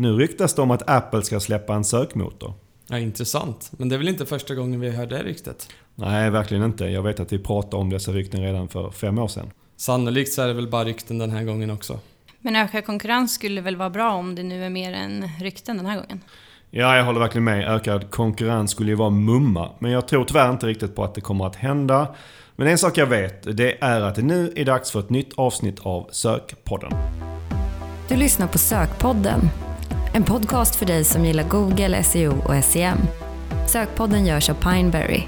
[0.00, 2.52] Nu ryktas det om att Apple ska släppa en sökmotor.
[2.86, 3.72] Ja, intressant.
[3.72, 5.68] Men det är väl inte första gången vi hör det ryktet?
[5.94, 6.84] Nej, verkligen inte.
[6.84, 9.50] Jag vet att vi pratade om dessa rykten redan för fem år sedan.
[9.76, 11.98] Sannolikt så är det väl bara rykten den här gången också.
[12.38, 15.86] Men ökad konkurrens skulle väl vara bra om det nu är mer än rykten den
[15.86, 16.20] här gången?
[16.70, 17.68] Ja, jag håller verkligen med.
[17.68, 19.70] Ökad konkurrens skulle ju vara mumma.
[19.78, 22.14] Men jag tror tyvärr inte riktigt på att det kommer att hända.
[22.56, 25.32] Men en sak jag vet, det är att det nu är dags för ett nytt
[25.36, 26.92] avsnitt av Sökpodden.
[28.08, 29.40] Du lyssnar på Sökpodden.
[30.12, 32.98] En podcast för dig som gillar Google, SEO och SEM.
[33.68, 35.22] Sökpodden görs av Pineberry.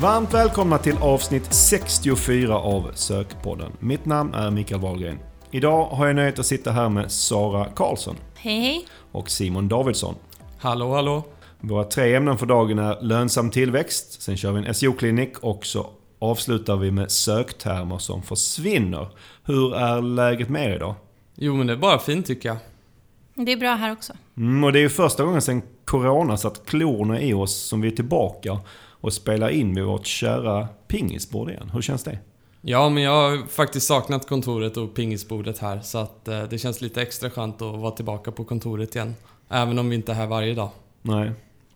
[0.00, 3.72] Varmt välkomna till avsnitt 64 av Sökpodden.
[3.78, 5.18] Mitt namn är Mikael Wahlgren.
[5.50, 8.86] Idag har jag nöjet att sitta här med Sara Karlsson Hej hej!
[9.12, 10.14] och Simon Davidsson.
[10.58, 11.24] Hallå, hallå.
[11.60, 15.86] Våra tre ämnen för dagen är lönsam tillväxt, sen kör vi en SEO-klinik och så
[16.18, 19.08] avslutar vi med söktermer som försvinner.
[19.44, 20.94] Hur är läget med er idag?
[21.34, 22.58] Jo, men det är bara fint tycker jag.
[23.44, 24.12] Det är bra här också.
[24.36, 27.88] Mm, och det är ju första gången sedan Corona satt klorna i oss som vi
[27.88, 28.58] är tillbaka
[29.00, 31.70] och spelar in vid vårt kära pingisbord igen.
[31.72, 32.18] Hur känns det?
[32.62, 36.80] Ja, men jag har faktiskt saknat kontoret och pingisbordet här, så att eh, det känns
[36.80, 39.14] lite extra skönt att vara tillbaka på kontoret igen.
[39.48, 40.70] Även om vi inte är här varje dag.
[41.02, 41.32] Nej.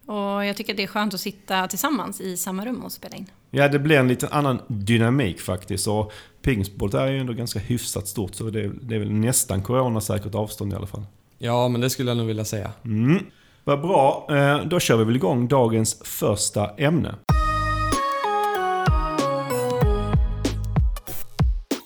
[0.06, 3.26] Och jag tycker det är skönt att sitta tillsammans i samma rum och spela in.
[3.50, 5.88] Ja, det blir en liten annan dynamik faktiskt.
[5.88, 9.62] Och pingisbordet är ju ändå ganska hyfsat stort, så det är, det är väl nästan
[9.62, 11.04] coronasäkert avstånd i alla fall.
[11.44, 12.70] Ja, men det skulle jag nog vilja säga.
[12.84, 13.24] Mm.
[13.64, 17.14] Vad bra, Eh, då kör vi väl igång dagens första ämne.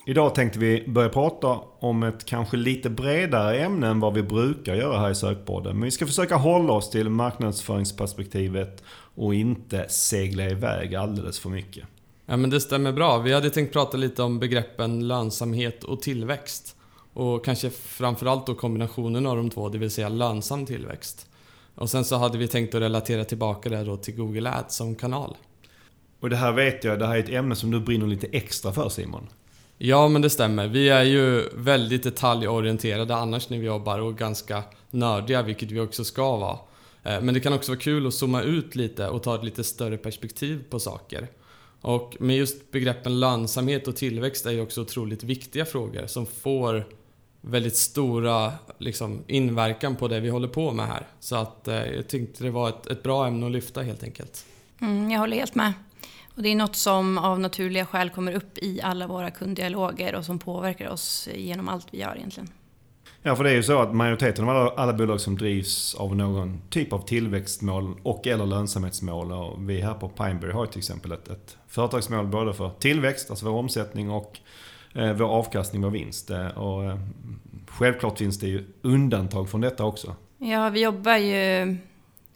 [0.07, 4.75] Idag tänkte vi börja prata om ett kanske lite bredare ämne än vad vi brukar
[4.75, 5.77] göra här i Sökpodden.
[5.77, 8.83] Men vi ska försöka hålla oss till marknadsföringsperspektivet
[9.15, 11.85] och inte segla iväg alldeles för mycket.
[12.27, 13.19] Ja, men det stämmer bra.
[13.19, 16.75] Vi hade tänkt prata lite om begreppen lönsamhet och tillväxt.
[17.19, 21.27] Och kanske framförallt då kombinationen av de två, det vill säga lönsam tillväxt.
[21.75, 24.95] Och sen så hade vi tänkt att relatera tillbaka det då till Google Ads som
[24.95, 25.37] kanal.
[26.21, 28.73] Och det här vet jag, det här är ett ämne som du brinner lite extra
[28.73, 29.27] för Simon.
[29.79, 30.69] Ja, men det stämmer.
[30.69, 36.05] Vi är ju väldigt detaljorienterade annars när vi jobbar och ganska nördiga, vilket vi också
[36.05, 36.59] ska vara.
[37.03, 39.65] Eh, Men det kan också vara kul att zooma ut lite och ta ett lite
[39.65, 41.29] större perspektiv på saker.
[41.81, 46.85] Och med just begreppen lönsamhet och tillväxt är ju också otroligt viktiga frågor som får
[47.41, 51.07] väldigt stora liksom, inverkan på det vi håller på med här.
[51.21, 54.45] Så att eh, jag tyckte det var ett, ett bra ämne att lyfta helt enkelt.
[54.81, 55.73] Mm, jag håller helt med.
[56.35, 60.25] Och det är något som av naturliga skäl kommer upp i alla våra kunddialoger och
[60.25, 62.49] som påverkar oss genom allt vi gör egentligen.
[63.23, 66.17] Ja, för det är ju så att majoriteten av alla, alla bolag som drivs av
[66.17, 69.33] någon typ av tillväxtmål och eller lönsamhetsmål.
[69.33, 73.47] Och vi här på Pineberry har till exempel ett, ett företagsmål både för tillväxt, alltså
[73.47, 74.39] vår omsättning och
[74.99, 76.31] vår avkastning, vår vinst.
[76.31, 76.99] Eh, och eh,
[77.67, 80.17] självklart finns det ju undantag från detta också.
[80.39, 81.77] Ja, vi jobbar ju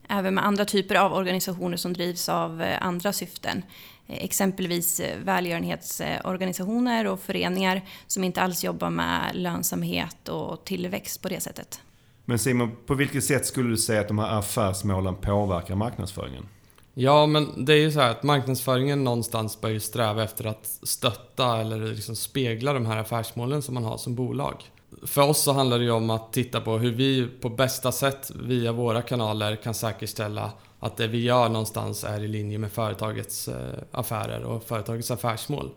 [0.09, 3.63] även med andra typer av organisationer som drivs av eh, andra syften.
[4.07, 11.29] Eh, Exempelvis eh, välgörenhetsorganisationer och föreningar som inte alls jobbar med lönsamhet och tillväxt på
[11.29, 11.81] det sättet.
[12.25, 16.47] Men Simon, på vilket sätt skulle du säga att de här affärsmålen påverkar marknadsföringen?
[16.95, 20.79] Ja, men det är ju så här att marknadsföringen någonstans bör ju sträva efter att
[20.83, 24.55] stötta eller liksom spegla de här affärsmålen som man har som bolag.
[25.03, 28.31] För oss så handlar det ju om att titta på hur vi på bästa sätt
[28.35, 33.49] via våra kanaler kan säkerställa att det vi gör någonstans är i linje med företagets
[33.49, 33.57] eh,
[33.91, 35.71] affärer och företagets affärsmål.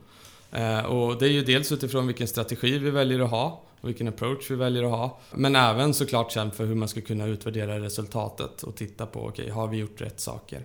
[0.51, 4.07] Eh, och det är ju dels utifrån vilken strategi vi väljer att ha och vilken
[4.07, 5.19] approach vi väljer att ha.
[5.31, 9.49] Men även såklart sen för hur man ska kunna utvärdera resultatet och titta på, okej,
[9.49, 10.63] har vi gjort rätt saker?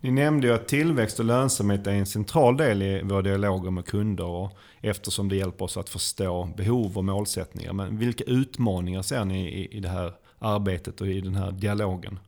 [0.00, 3.86] Ni nämnde ju att tillväxt och lönsamhet är en central del i våra dialoger med
[3.86, 7.72] kunder och eftersom det hjälper oss att förstå behov och målsättningar.
[7.72, 12.18] Men vilka utmaningar ser ni i, i det här arbetet och i den här dialogen?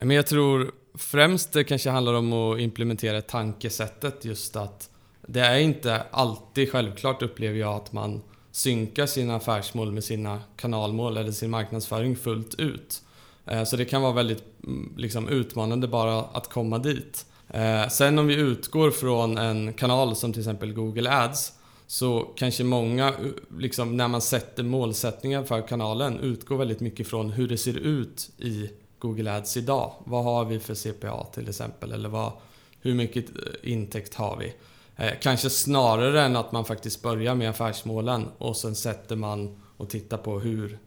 [0.00, 4.90] Men jag tror främst det kanske handlar om att implementera tankesättet just att
[5.26, 11.16] det är inte alltid självklart upplever jag att man synkar sina affärsmål med sina kanalmål
[11.16, 13.02] eller sin marknadsföring fullt ut.
[13.46, 17.26] Eh, så det kan vara väldigt mm, liksom, utmanande bara att komma dit.
[17.48, 21.52] Eh, sen om vi utgår från en kanal som till exempel Google Ads
[21.86, 23.14] så kanske många, eh,
[23.58, 28.30] liksom, när man sätter målsättningar för kanalen, utgår väldigt mycket från hur det ser ut
[28.38, 29.92] i Google Ads idag.
[30.04, 31.92] Vad har vi för CPA till exempel?
[31.92, 32.32] Eller vad,
[32.80, 33.26] hur mycket
[33.62, 34.54] intäkt har vi?
[34.96, 39.90] Eh, kanske snarare än att man faktiskt börjar med affärsmålen och sen sätter man och
[39.90, 40.78] tittar på hur...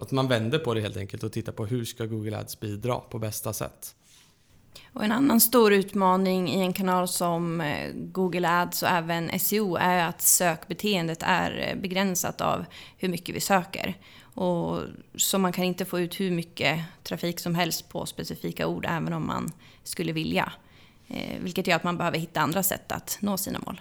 [0.00, 2.94] Att man vänder på det helt enkelt och tittar på hur ska Google Ads bidra
[2.94, 3.94] på bästa sätt.
[4.92, 9.76] Och en annan stor utmaning i en kanal som eh, Google Ads och även SEO
[9.76, 12.64] är att sökbeteendet är eh, begränsat av
[12.96, 13.94] hur mycket vi söker.
[14.20, 14.80] Och,
[15.14, 19.12] så man kan inte få ut hur mycket trafik som helst på specifika ord även
[19.12, 19.52] om man
[19.84, 20.52] skulle vilja.
[21.08, 23.80] Eh, vilket gör att man behöver hitta andra sätt att nå sina mål.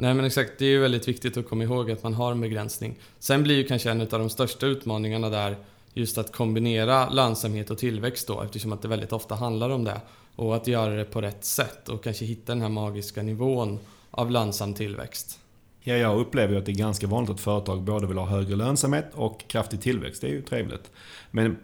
[0.00, 2.40] Nej men exakt, det är ju väldigt viktigt att komma ihåg att man har en
[2.40, 2.94] begränsning.
[3.18, 5.56] Sen blir ju kanske en av de största utmaningarna där
[5.94, 10.00] just att kombinera lönsamhet och tillväxt då eftersom att det väldigt ofta handlar om det.
[10.36, 13.78] Och att göra det på rätt sätt och kanske hitta den här magiska nivån
[14.10, 15.38] av lönsam tillväxt.
[15.80, 18.56] Ja, jag upplever ju att det är ganska vanligt att företag både vill ha högre
[18.56, 20.20] lönsamhet och kraftig tillväxt.
[20.20, 20.90] Det är ju trevligt.
[21.30, 21.56] Men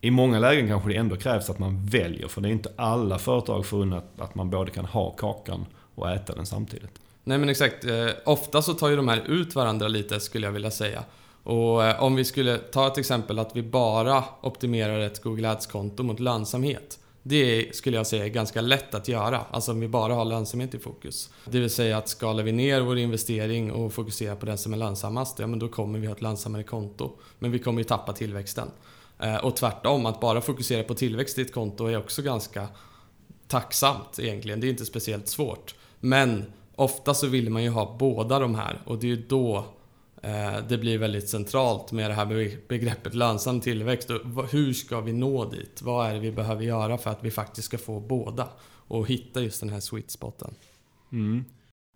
[0.00, 2.28] i många lägen kanske det ändå krävs att man väljer.
[2.28, 6.34] För det är inte alla företag förunnat att man både kan ha kakan och äta
[6.34, 7.03] den samtidigt.
[7.24, 7.84] Nej men exakt.
[7.84, 11.04] Eh, ofta så tar ju de här ut varandra lite skulle jag vilja säga.
[11.42, 16.02] Och eh, om vi skulle ta ett exempel att vi bara optimerar ett Google Ads-konto
[16.02, 16.98] mot lönsamhet.
[17.26, 20.74] Det skulle jag säga är ganska lätt att göra, alltså om vi bara har lönsamhet
[20.74, 21.30] i fokus.
[21.44, 24.76] Det vill säga att skalar vi ner vår investering och fokuserar på den som är
[24.76, 27.10] lönsammast, ja men då kommer vi ha ett lönsammare konto.
[27.38, 28.70] Men vi kommer ju tappa tillväxten.
[29.18, 32.68] Eh, och tvärtom, att bara fokusera på tillväxt i ett konto är också ganska
[33.48, 34.60] tacksamt egentligen.
[34.60, 35.74] Det är inte speciellt svårt.
[36.00, 36.44] Men
[36.76, 39.64] ofta så vill man ju ha båda de här och det är ju då
[40.22, 44.10] eh, det blir väldigt centralt med det här begreppet lönsam tillväxt.
[44.50, 45.82] Hur ska vi nå dit?
[45.82, 48.48] Vad är det vi behöver göra för att vi faktiskt ska få båda?
[48.88, 50.54] Och hitta just den här sweet spoten.
[51.12, 51.44] Mm.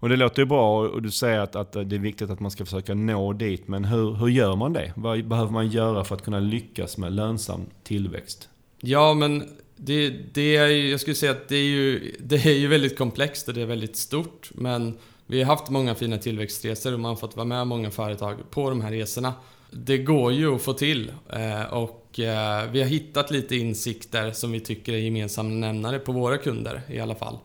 [0.01, 2.51] Och det låter ju bra och du säger att, att, det är viktigt att man
[2.51, 3.69] ska försöka nå dit.
[3.69, 4.93] Men hur, hur gör man det?
[4.97, 8.49] Vad behöver man göra för att kunna lyckas med lönsam tillväxt?
[8.81, 9.43] Ja, men
[9.79, 12.99] det, det är ju, jag skulle säga att det är ju, det är ju väldigt
[12.99, 14.51] komplext och det är väldigt stort.
[14.55, 18.51] Men vi har haft många fina tillväxtresor och man har fått vara med många företag
[18.51, 19.35] på de här resorna.
[19.71, 24.53] Det går ju att få till eh, och eh, vi har hittat lite insikter som
[24.53, 27.39] vi tycker är gemensamma nämnare på våra kunder i alla fall.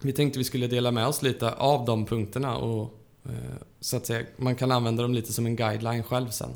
[0.00, 2.94] Vi tänkte vi skulle dela med oss lite av de punkterna och
[3.24, 3.32] eh,
[3.80, 6.50] så att säga, man kan använda dem lite som en guideline själv sen.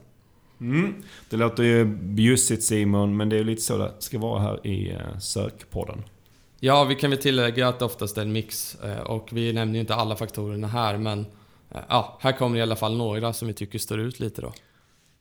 [0.62, 0.94] Mm.
[1.30, 4.90] Det låter ju bjussigt Simon, men det är lite så det ska vara här i
[4.90, 6.02] eh, sökpodden.
[6.60, 9.74] Ja, vi kan väl tillägga att det oftast är en mix eh, och vi nämner
[9.74, 11.26] ju inte alla faktorerna här men
[11.88, 14.52] ja, här kommer i alla fall några som vi tycker står ut lite då.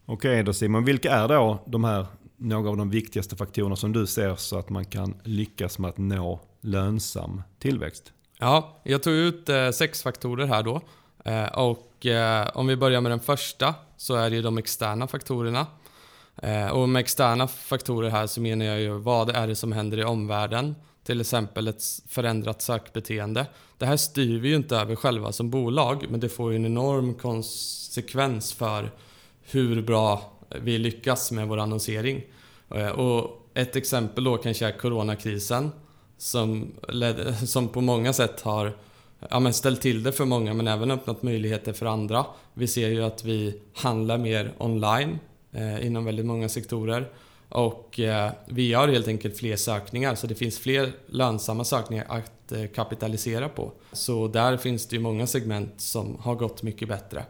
[0.05, 2.05] Okej då Simon, vilka är då de här
[2.37, 5.97] några av de viktigaste faktorerna som du ser så att man kan lyckas med att
[5.97, 8.13] nå lönsam tillväxt?
[8.39, 10.81] Ja, jag tog ut eh, sex faktorer här då.
[11.25, 15.07] Eh, och eh, om vi börjar med den första så är det ju de externa
[15.07, 15.67] faktorerna.
[16.37, 19.99] Eh, och med externa faktorer här så menar jag ju vad är det som händer
[19.99, 20.75] i omvärlden?
[21.03, 23.45] Till exempel ett förändrat sökbeteende.
[23.77, 26.65] Det här styr vi ju inte över själva som bolag men det får ju en
[26.65, 28.91] enorm konsekvens för
[29.41, 32.23] hur bra vi lyckas med vår annonsering.
[32.75, 35.71] Eh, och ett exempel då kanske är coronakrisen
[36.17, 36.71] som,
[37.45, 38.77] som på många sätt har
[39.29, 42.25] ja, men ställt till det för många men även öppnat möjligheter för andra.
[42.53, 45.19] Vi ser ju att vi handlar mer online
[45.51, 47.09] eh, inom väldigt många sektorer.
[47.49, 52.51] Och eh, vi gör helt enkelt fler sökningar så det finns fler lönsamma sökningar att
[52.51, 53.71] eh, kapitalisera på.
[53.91, 57.25] Så där finns det ju många segment som har gått mycket bättre.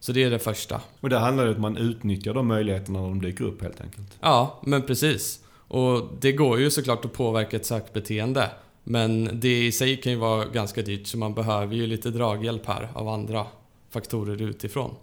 [0.00, 0.80] Så det är det första.
[1.00, 3.80] Och det handlar ju om att man utnyttjar de möjligheterna när de dyker upp helt
[3.80, 4.18] enkelt.
[4.20, 5.40] Ja, men precis.
[5.68, 8.50] Och det går ju såklart att påverka ett sökbeteende.
[8.90, 12.66] Men det i sig kan ju vara ganska dyrt så man behöver ju lite draghjälp
[12.66, 13.46] här av andra
[13.90, 14.94] faktorer utifrån.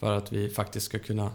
[0.00, 1.30] För att vi faktiskt ska kunna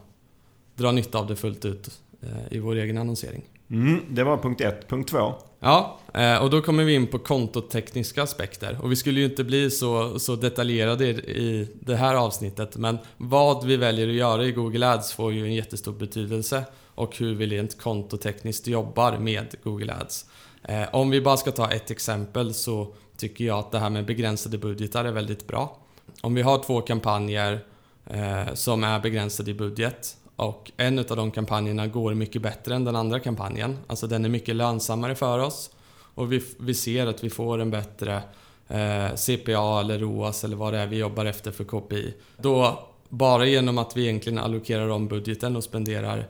[0.75, 3.43] dra nytta av det fullt ut eh, i vår egen annonsering.
[3.71, 4.87] Mm, det var punkt ett.
[4.87, 5.33] Punkt två?
[5.59, 8.77] Ja, eh, och då kommer vi in på kontotekniska aspekter.
[8.81, 13.65] Och vi skulle ju inte bli så, så detaljerade i det här avsnittet, men vad
[13.65, 16.63] vi väljer att göra i Google Ads får ju en jättestor betydelse
[16.95, 20.25] och hur vi rent kontotekniskt jobbar med Google Ads.
[20.67, 24.05] Eh, om vi bara ska ta ett exempel så tycker jag att det här med
[24.05, 25.77] begränsade budgetar är väldigt bra.
[26.21, 27.59] Om vi har två kampanjer
[28.05, 32.85] eh, som är begränsade i budget och en av de kampanjerna går mycket bättre än
[32.85, 33.77] den andra kampanjen.
[33.87, 35.69] Alltså den är mycket lönsammare för oss
[36.13, 38.21] och vi, vi ser att vi får en bättre
[38.67, 42.13] eh, CPA eller ROAS eller vad det är vi jobbar efter för KPI.
[42.37, 46.27] Då, bara genom att vi egentligen allokerar om budgeten och spenderar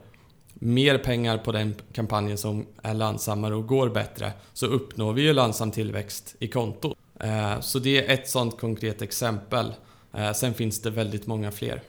[0.58, 5.32] mer pengar på den kampanjen som är lönsammare och går bättre så uppnår vi ju
[5.32, 6.98] lönsam tillväxt i kontot.
[7.20, 9.74] Eh, så det är ett sådant konkret exempel.
[10.14, 11.82] Eh, sen finns det väldigt många fler.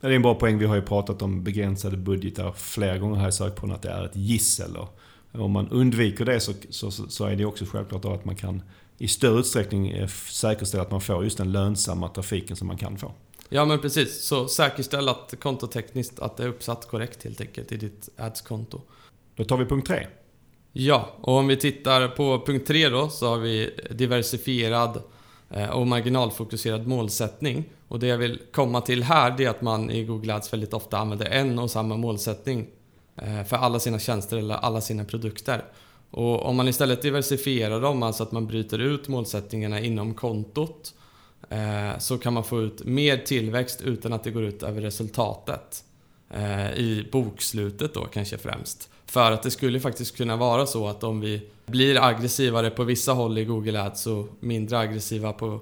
[0.00, 0.58] Det är en bra poäng.
[0.58, 4.04] Vi har ju pratat om begränsade budgetar flera gånger här i sökpodden att det är
[4.04, 4.76] ett gissel.
[4.76, 4.98] Och
[5.32, 8.62] om man undviker det så, så, så är det också självklart att man kan
[8.98, 12.98] i större utsträckning eh, säkerställa att man får just den lönsamma trafiken som man kan
[12.98, 13.12] få.
[13.48, 17.76] Ja men precis, så säkerställ att kontotekniskt att det är uppsatt korrekt helt enkelt i
[17.76, 18.80] ditt ads-konto.
[19.36, 20.06] Då tar vi punkt tre.
[20.72, 25.02] Ja, och om vi tittar på punkt tre då så har vi diversifierad
[25.50, 27.64] eh, och marginalfokuserad målsättning.
[27.88, 30.74] Och det jag vill komma till här det är att man i Google Ads väldigt
[30.74, 32.66] ofta använder en och samma målsättning
[33.16, 35.64] eh, för alla sina tjänster eller alla sina produkter.
[36.10, 40.94] Och om man istället diversifierar dem, alltså att man bryter ut målsättningarna inom kontot,
[41.48, 45.84] Eh, så kan man få ut mer tillväxt utan att det går ut över resultatet.
[46.30, 48.90] Eh, I bokslutet då kanske främst.
[49.06, 53.12] För att det skulle faktiskt kunna vara så att om vi blir aggressivare på vissa
[53.12, 55.60] håll i Google Ads och mindre aggressiva på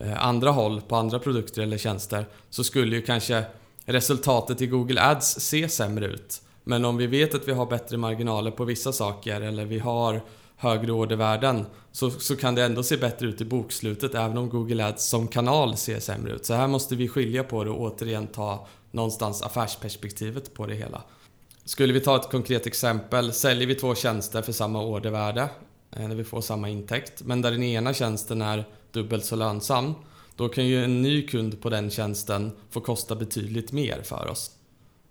[0.00, 3.44] eh, andra håll, på andra produkter eller tjänster, så skulle ju kanske
[3.84, 6.42] resultatet i Google Ads se sämre ut.
[6.64, 10.20] Men om vi vet att vi har bättre marginaler på vissa saker eller vi har
[10.56, 11.66] högre ordervärden
[11.96, 15.28] så, så kan det ändå se bättre ut i bokslutet även om Google Ads som
[15.28, 16.46] kanal ser sämre ut.
[16.46, 21.02] Så här måste vi skilja på det och återigen ta någonstans affärsperspektivet på det hela.
[21.64, 25.48] Skulle vi ta ett konkret exempel, säljer vi två tjänster för samma ordervärde
[25.90, 29.94] eh, när vi får samma intäkt, men där den ena tjänsten är dubbelt så lönsam,
[30.34, 34.50] då kan ju en ny kund på den tjänsten få kosta betydligt mer för oss.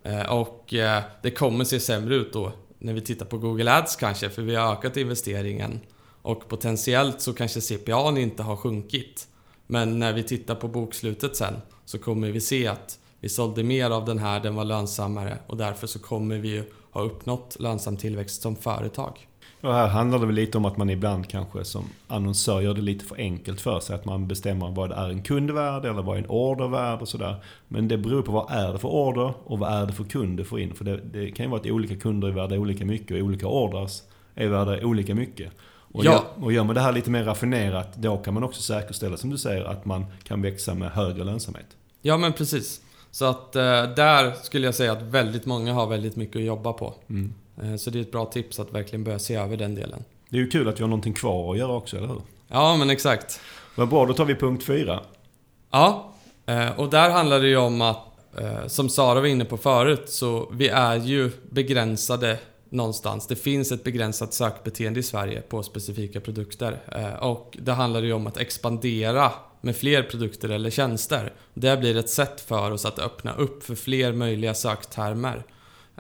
[0.04, 3.96] Eh, och eh, det kommer se sämre ut då när vi tittar på Google Ads
[3.96, 5.80] kanske, för vi har ökat investeringen.
[6.25, 9.27] Och potentiellt så kanske CPA inte har sjunkit.
[9.67, 11.53] Men när vi tittar på bokslutet sen
[11.86, 15.58] så kommer vi se att vi sålde mer av den här, den var lönsammare och
[15.58, 19.27] därför så kommer vi ju ha uppnått lönsam tillväxt som företag.
[19.62, 22.82] Och här handlar det väl lite om att man ibland kanske som annonsör gör det
[22.82, 23.96] lite för enkelt för sig.
[23.96, 27.44] Att man bestämmer vad är en kundvärde eller vad är en ordervärde och sådär.
[27.67, 30.38] Men det beror på vad är det för order och vad är det för kund
[30.38, 30.74] du får in.
[30.74, 33.48] För det, det kan ju vara att olika kunder är värda olika mycket och olika
[33.48, 34.01] orders
[34.36, 35.51] är värda olika mycket.
[35.96, 36.12] Och, ja.
[36.12, 39.30] gör, och gör man det här lite mer raffinerat, då kan man också säkerställa, som
[39.30, 41.66] du säger, att man kan växa med högre lönsamhet.
[42.02, 42.82] Ja, men precis.
[43.12, 43.62] Så att eh,
[43.96, 46.94] där skulle jag säga att väldigt många har väldigt mycket att jobba på.
[47.10, 47.34] Mm.
[47.62, 50.04] Eh, så det är ett bra tips att verkligen börja se över den delen.
[50.30, 52.22] Det är ju kul att vi har någonting kvar att göra också, eller hur?
[52.48, 53.40] Ja, men exakt.
[53.75, 55.00] Vad bra, då tar vi punkt fyra.
[55.72, 56.14] Ja,
[56.46, 57.98] eh, och där handlar det ju om att,
[58.68, 62.40] som Sara var inne på förut, så vi är ju begränsade
[62.75, 63.27] någonstans.
[63.27, 66.79] Det finns ett begränsat sökbeteende i Sverige på specifika produkter.
[66.96, 71.34] Eh, och det handlar ju om att expandera med fler produkter eller tjänster.
[71.53, 75.44] Det blir ett sätt för oss att öppna upp för fler möjliga söktermer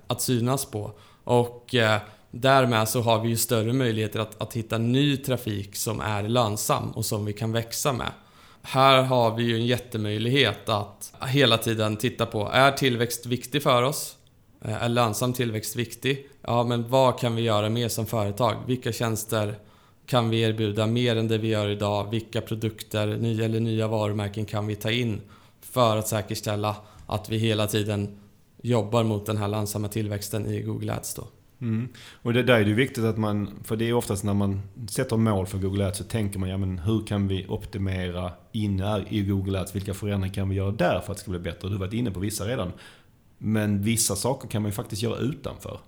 [0.07, 0.91] att synas på.
[1.23, 2.01] Och eh,
[2.31, 6.91] därmed så har vi ju större möjligheter att, att hitta ny trafik som är lönsam
[6.91, 8.11] och som vi kan växa med.
[8.61, 13.83] Här har vi ju en jättemöjlighet att hela tiden titta på, är tillväxt viktig för
[13.83, 14.15] oss?
[14.61, 16.29] Eh, är lönsam tillväxt viktig?
[16.47, 18.55] Ja, men vad kan vi göra mer som företag?
[18.67, 19.55] Vilka tjänster
[20.05, 22.11] kan vi erbjuda mer än det vi gör idag?
[22.11, 25.21] Vilka produkter, nya eller nya varumärken kan vi ta in
[25.61, 26.75] för att säkerställa
[27.07, 28.17] att vi hela tiden
[28.61, 31.27] jobbar mot den här lönsamma tillväxten i Google Ads då?
[31.61, 31.87] Mm.
[32.21, 35.17] Och det där är det viktigt att man, för det är oftast när man sätter
[35.17, 39.21] mål för Google Ads så tänker man, ja men hur kan vi optimera inne i
[39.21, 39.75] Google Ads?
[39.75, 41.67] Vilka förändringar kan vi göra där för att det ska bli bättre?
[41.67, 42.71] Du har varit inne på vissa redan.
[43.37, 45.79] Men vissa saker kan man ju faktiskt göra utanför.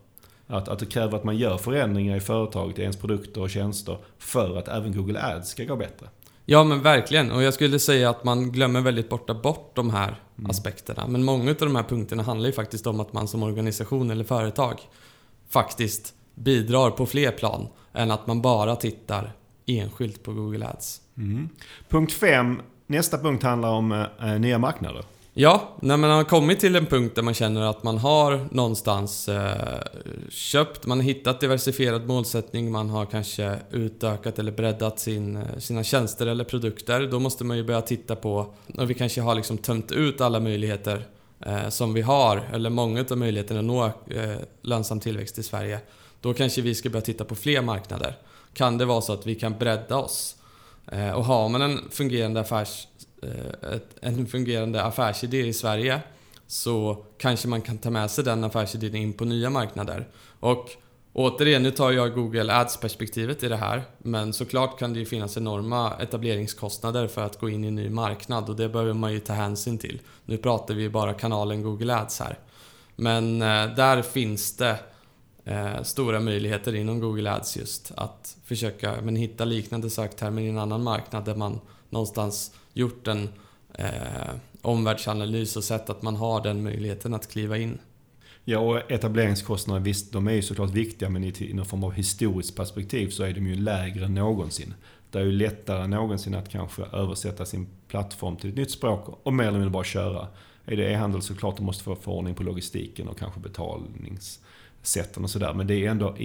[0.47, 3.97] Att, att det kräver att man gör förändringar i företaget, i ens produkter och tjänster,
[4.17, 6.07] för att även Google Ads ska gå bättre.
[6.45, 10.21] Ja men verkligen, och jag skulle säga att man glömmer väldigt borta bort de här
[10.37, 10.49] mm.
[10.49, 11.07] aspekterna.
[11.07, 14.23] Men många av de här punkterna handlar ju faktiskt om att man som organisation eller
[14.23, 14.79] företag
[15.49, 19.31] faktiskt bidrar på fler plan än att man bara tittar
[19.65, 21.01] enskilt på Google Ads.
[21.17, 21.49] Mm.
[21.89, 22.61] Punkt 5.
[22.87, 25.03] Nästa punkt handlar om eh, nya marknader.
[25.39, 29.29] Ja, när man har kommit till en punkt där man känner att man har någonstans
[29.29, 29.81] eh,
[30.29, 35.83] köpt, man har hittat diversifierad målsättning, man har kanske utökat eller breddat sin, eh, sina
[35.83, 37.07] tjänster eller produkter.
[37.07, 40.39] Då måste man ju börja titta på, och vi kanske har liksom tömt ut alla
[40.39, 41.07] möjligheter
[41.45, 45.79] eh, som vi har, eller många av möjligheterna att nå eh, lönsam tillväxt i Sverige.
[46.21, 48.17] Då kanske vi ska börja titta på fler marknader.
[48.53, 50.35] Kan det vara så att vi kan bredda oss?
[50.91, 52.87] Eh, och har man en fungerande affärs
[53.23, 56.01] Eh, ett, en fungerande affärsidé i Sverige
[56.47, 60.07] så kanske man kan ta med sig den affärsidén in på nya marknader.
[60.39, 60.69] Och
[61.13, 65.37] återigen, nu tar jag Google Ads-perspektivet i det här, men såklart kan det ju finnas
[65.37, 69.19] enorma etableringskostnader för att gå in i en ny marknad och det behöver man ju
[69.19, 70.01] ta hänsyn till.
[70.25, 72.37] Nu pratar vi bara kanalen Google Ads här.
[72.95, 74.79] Men eh, där finns det
[75.45, 80.57] eh, stora möjligheter inom Google Ads just att försöka men, hitta liknande söktermer i en
[80.57, 83.29] annan marknad där man någonstans gjort en
[83.73, 87.77] eh, omvärldsanalys och sett att man har den möjligheten att kliva in.
[88.49, 92.55] Ja, och etableringskostnader, visst, de är ju såklart viktiga, men i någon form av historiskt
[92.55, 94.73] perspektiv så är de ju lägre än någonsin.
[95.11, 99.19] Det är ju lättare än någonsin att kanske översätta sin plattform till ett nytt språk
[99.23, 100.27] och mer eller mindre bara köra.
[100.65, 105.53] Är det e-handel såklart, du måste få förordning på logistiken och kanske betalningssätten och sådär.
[105.53, 106.15] Men det är, ändå,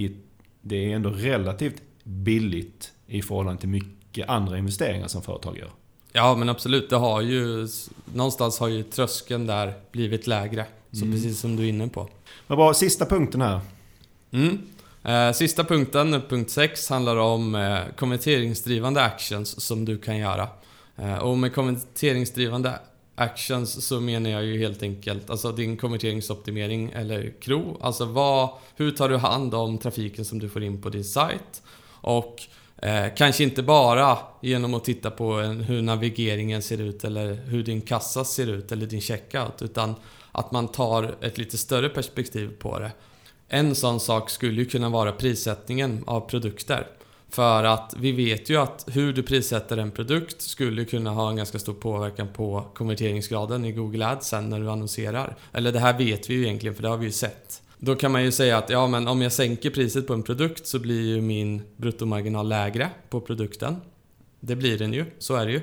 [0.61, 5.69] det är ändå relativt billigt i förhållande till mycket andra investeringar som företag gör.
[6.11, 6.89] Ja, men absolut.
[6.89, 7.67] Det har ju...
[8.13, 12.09] Någonstans har ju tröskeln där blivit lägre Så precis som du är inne på.
[12.47, 13.59] Vad bra, sista punkten här.
[14.31, 14.59] Mm.
[15.03, 20.47] Eh, sista punkten, punkt 6, handlar om eh, konverteringsdrivande actions som du kan göra.
[20.97, 22.79] Eh, och med konverteringsdrivande
[23.15, 27.77] actions så menar jag ju helt enkelt alltså din konverteringsoptimering eller KRO.
[27.81, 31.61] Alltså vad, hur tar du hand om trafiken som du får in på din sajt?
[31.85, 32.41] Och
[32.83, 37.63] eh, kanske inte bara genom att titta på en, hur navigeringen ser ut eller hur
[37.63, 39.61] din kassa ser ut eller din checkout.
[39.61, 39.95] Utan
[40.31, 42.91] att man tar ett lite större perspektiv på det.
[43.47, 46.87] En sån sak skulle ju kunna vara prissättningen av produkter.
[47.29, 51.35] För att vi vet ju att hur du prissätter en produkt skulle kunna ha en
[51.35, 55.35] ganska stor påverkan på konverteringsgraden i Google Ads sen när du annonserar.
[55.51, 57.62] Eller det här vet vi ju egentligen för det har vi ju sett.
[57.85, 60.67] Då kan man ju säga att ja, men om jag sänker priset på en produkt
[60.67, 63.75] så blir ju min bruttomarginal lägre på produkten.
[64.39, 65.61] Det blir den ju, så är det ju.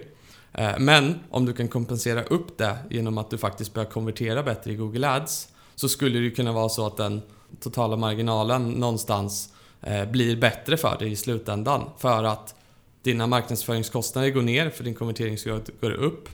[0.53, 4.73] Eh, men om du kan kompensera upp det genom att du faktiskt börjar konvertera bättre
[4.73, 7.23] i Google Ads så skulle det kunna vara så att den
[7.61, 11.91] totala marginalen någonstans eh, blir bättre för dig i slutändan.
[11.99, 12.55] För att
[13.03, 16.29] dina marknadsföringskostnader går ner för din konverteringsgrad går upp.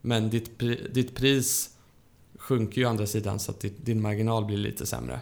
[0.00, 0.58] Men ditt,
[0.94, 1.70] ditt pris
[2.38, 5.20] sjunker ju å andra sidan så att din marginal blir lite sämre.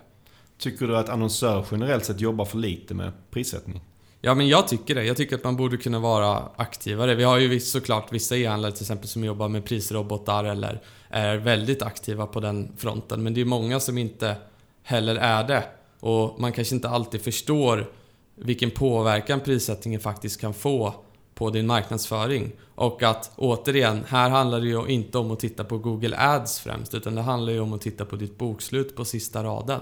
[0.60, 3.80] Tycker du att annonsörer generellt sett jobbar för lite med prissättning?
[4.20, 5.04] Ja, men jag tycker det.
[5.04, 7.14] Jag tycker att man borde kunna vara aktivare.
[7.14, 11.82] Vi har ju såklart vissa e-handlare till exempel som jobbar med prisrobotar eller är väldigt
[11.82, 13.22] aktiva på den fronten.
[13.22, 14.36] Men det är många som inte
[14.82, 15.64] heller är det.
[16.00, 17.92] Och man kanske inte alltid förstår
[18.34, 20.94] vilken påverkan prissättningen faktiskt kan få
[21.34, 22.52] på din marknadsföring.
[22.74, 26.94] Och att återigen, här handlar det ju inte om att titta på Google Ads främst,
[26.94, 29.80] utan det handlar ju om att titta på ditt bokslut på sista raden.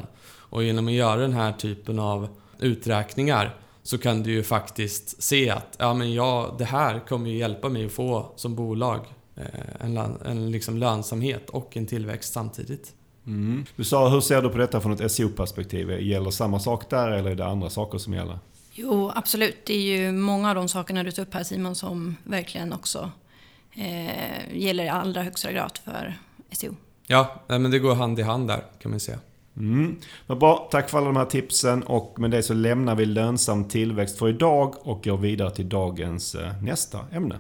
[0.51, 2.29] Och genom att göra den här typen av
[2.59, 7.37] uträkningar så kan du ju faktiskt se att ja, men ja, det här kommer ju
[7.37, 9.01] hjälpa mig att få som bolag
[9.37, 9.45] eh,
[9.81, 12.95] en, en liksom lönsamhet och en tillväxt samtidigt.
[13.27, 13.67] Mm.
[13.77, 15.91] Du sa, hur ser du på detta från ett SEO-perspektiv?
[15.91, 18.39] Gäller samma sak där eller är det andra saker som gäller?
[18.73, 19.67] Jo, absolut.
[19.67, 23.11] Det är ju många av de sakerna du tar upp här Simon som verkligen också
[23.73, 26.19] eh, gäller i allra högsta grad för
[26.53, 26.75] SEO.
[27.07, 29.19] Ja, men det går hand i hand där kan man säga.
[29.59, 29.97] Mm.
[30.27, 33.65] Men bra, tack för alla de här tipsen och med det så lämnar vi lönsam
[33.65, 37.37] tillväxt för idag och går vidare till dagens eh, nästa ämne.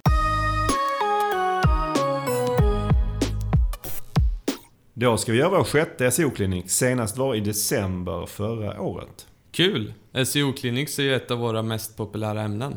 [4.95, 6.71] Då ska vi göra vår sjätte SEO-klinik.
[6.71, 9.27] Senast var i december förra året.
[9.53, 9.95] Kul!
[10.27, 12.77] SEO-klinik är ju ett av våra mest populära ämnen.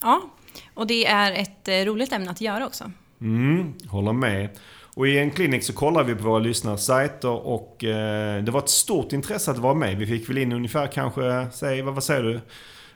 [0.00, 0.22] Ja,
[0.74, 2.90] och det är ett eh, roligt ämne att göra också.
[3.20, 4.48] Mm, håller med.
[4.94, 8.60] Och i en klinik så kollar vi på våra lyssnares sajter och eh, det var
[8.60, 9.96] ett stort intresse att vara med.
[9.96, 12.40] Vi fick väl in ungefär kanske, säg, vad, vad säger du?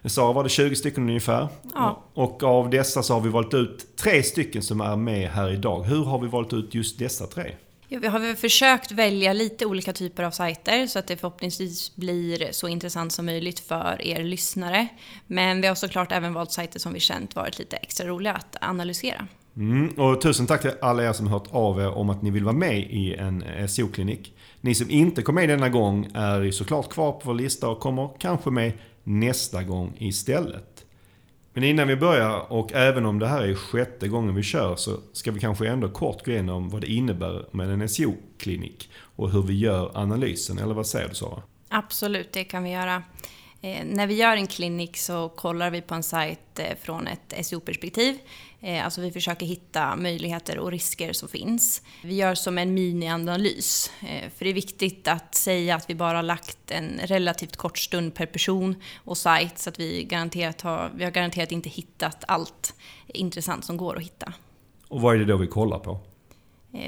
[0.09, 1.49] Sara, var det 20 stycken ungefär?
[1.75, 2.05] Ja.
[2.15, 5.83] Och av dessa så har vi valt ut tre stycken som är med här idag.
[5.83, 7.55] Hur har vi valt ut just dessa tre?
[7.89, 11.97] Ja, vi har väl försökt välja lite olika typer av sajter så att det förhoppningsvis
[11.97, 14.89] blir så intressant som möjligt för er lyssnare.
[15.27, 18.57] Men vi har såklart även valt sajter som vi känt varit lite extra roliga att
[18.61, 19.29] analysera.
[19.57, 22.45] Mm, och tusen tack till alla er som hört av er om att ni vill
[22.45, 24.35] vara med i en SO-klinik.
[24.61, 27.81] Ni som inte kom med denna gång är ju såklart kvar på vår lista och
[27.81, 28.73] kommer kanske med
[29.05, 30.87] nästa gång istället.
[31.53, 35.01] Men innan vi börjar, och även om det här är sjätte gången vi kör, så
[35.12, 39.42] ska vi kanske ändå kort gå igenom vad det innebär med en SO-klinik och hur
[39.42, 41.42] vi gör analysen, eller vad säger du Sara?
[41.69, 43.03] Absolut, det kan vi göra.
[43.61, 47.47] Eh, när vi gör en klinik så kollar vi på en sajt eh, från ett
[47.47, 48.19] SEO-perspektiv.
[48.61, 51.83] Eh, alltså vi försöker hitta möjligheter och risker som finns.
[52.03, 53.90] Vi gör som en minianalys.
[54.37, 58.27] För det är viktigt att säga att vi bara lagt en relativt kort stund per
[58.27, 62.75] person och sajt så att vi, garanterat har, vi har garanterat inte hittat allt
[63.07, 64.33] intressant som går att hitta.
[64.88, 65.99] Och vad är det då vi kollar på?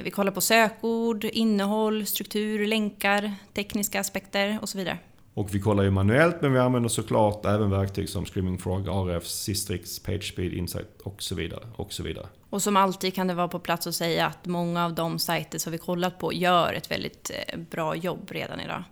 [0.02, 4.98] Vi kollar på sökord, innehåll, struktur, länkar, tekniska aspekter och så vidare.
[5.38, 9.26] Och vi kollar ju manuellt men vi använder såklart även verktyg som Screaming Frog, RF,
[9.26, 11.66] Sistrix, PageSpeed, Insight och så vidare.
[11.76, 12.26] Och så vidare.
[12.50, 15.58] Och som alltid kan det vara på plats att säga att många av de sajter
[15.58, 18.82] som vi kollat på gör ett väldigt eh, bra jobb redan idag.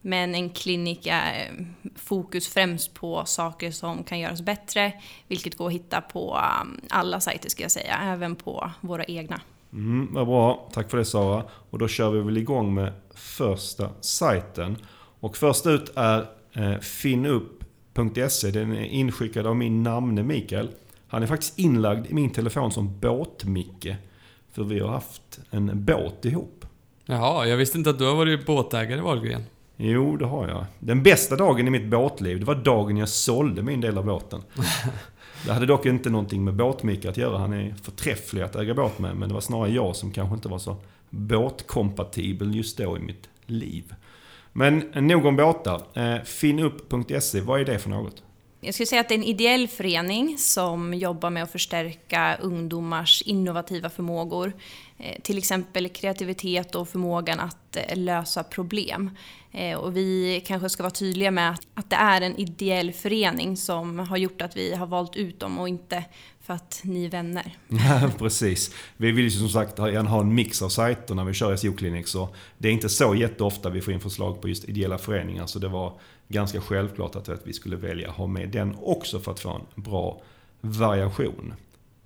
[0.00, 4.92] Men en klinik är eh, fokus främst på saker som kan göras bättre,
[5.28, 9.40] vilket går att hitta på um, alla sajter ska jag säga, även på våra egna.
[9.72, 11.44] Mm, vad bra, tack för det Sara.
[11.70, 14.76] Och då kör vi väl igång med första sajten.
[15.24, 18.50] Och först ut är eh, finup.se.
[18.50, 20.68] Den är inskickad av min namne Mikael.
[21.08, 23.96] Han är faktiskt inlagd i min telefon som båt-Micke.
[24.52, 26.66] För vi har haft en båt ihop.
[27.04, 29.42] Jaha, jag visste inte att du har varit båtägare Wahlgren.
[29.76, 30.64] Jo, det har jag.
[30.78, 34.42] Den bästa dagen i mitt båtliv, det var dagen jag sålde min del av båten.
[35.46, 37.38] Det hade dock inte någonting med båt att göra.
[37.38, 39.16] Han är förträfflig att äga båt med.
[39.16, 40.76] Men det var snarare jag som kanske inte var så
[41.10, 43.94] båtkompatibel just då i mitt liv.
[44.56, 45.82] Men nog om båtar.
[45.94, 48.22] Eh, Finupp.se, vad är det för något?
[48.60, 53.22] Jag skulle säga att det är en ideell förening som jobbar med att förstärka ungdomars
[53.22, 54.52] innovativa förmågor.
[54.98, 59.10] Eh, till exempel kreativitet och förmågan att eh, lösa problem.
[59.52, 63.98] Eh, och vi kanske ska vara tydliga med att det är en ideell förening som
[63.98, 66.04] har gjort att vi har valt ut dem och inte
[66.44, 67.56] för att ni är vänner.
[67.68, 68.74] Ja, precis.
[68.96, 71.72] Vi vill ju som sagt gärna ha en mix av sajter när vi kör SEO
[71.72, 72.08] Clinic.
[72.08, 72.28] Så
[72.58, 75.46] det är inte så jätteofta vi får in förslag på just ideella föreningar.
[75.46, 75.92] Så det var
[76.28, 79.82] ganska självklart att vi skulle välja att ha med den också för att få en
[79.82, 80.22] bra
[80.60, 81.54] variation.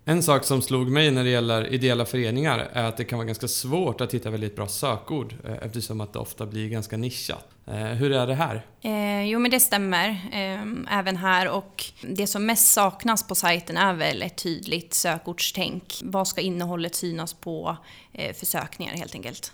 [0.05, 3.27] En sak som slog mig när det gäller ideella föreningar är att det kan vara
[3.27, 7.58] ganska svårt att hitta väldigt bra sökord eh, eftersom att det ofta blir ganska nischat.
[7.71, 8.67] Eh, hur är det här?
[8.81, 11.49] Eh, jo men det stämmer, eh, även här.
[11.51, 16.01] Och det som mest saknas på sajten är väl ett tydligt sökordstänk.
[16.03, 17.77] Vad ska innehållet synas på
[18.13, 19.53] eh, för sökningar helt enkelt?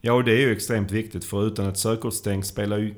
[0.00, 2.94] Ja, och det är ju extremt viktigt för utan ett sökordstänk spelar ju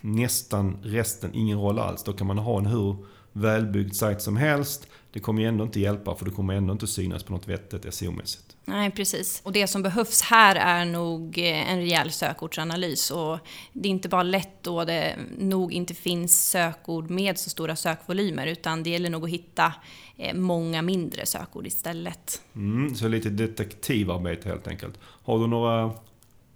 [0.00, 2.04] nästan resten ingen roll alls.
[2.04, 2.96] Då kan man ha en hur
[3.32, 4.86] välbyggd sajt som helst.
[5.12, 7.84] Det kommer ju ändå inte hjälpa för det kommer ändå inte synas på något vettigt
[7.84, 8.56] SEO-mässigt.
[8.64, 9.40] Nej, precis.
[9.44, 13.10] Och det som behövs här är nog eh, en rejäl sökordsanalys.
[13.10, 13.38] Och
[13.72, 18.46] det är inte bara lätt då det nog inte finns sökord med så stora sökvolymer
[18.46, 19.72] utan det gäller nog att hitta
[20.16, 22.42] eh, många mindre sökord istället.
[22.54, 24.98] Mm, så lite detektivarbete helt enkelt.
[25.02, 25.92] Har du några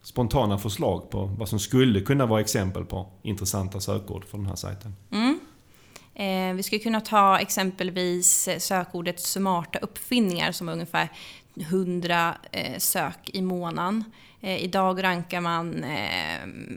[0.02, 4.56] spontana förslag på vad som skulle kunna vara exempel på intressanta sökord för den här
[4.56, 4.96] sajten?
[5.10, 5.33] Mm.
[6.14, 11.08] Eh, vi skulle kunna ta exempelvis eh, sökordet smarta uppfinningar som är ungefär
[11.60, 14.04] 100 eh, sök i månaden.
[14.40, 15.84] Idag rankar man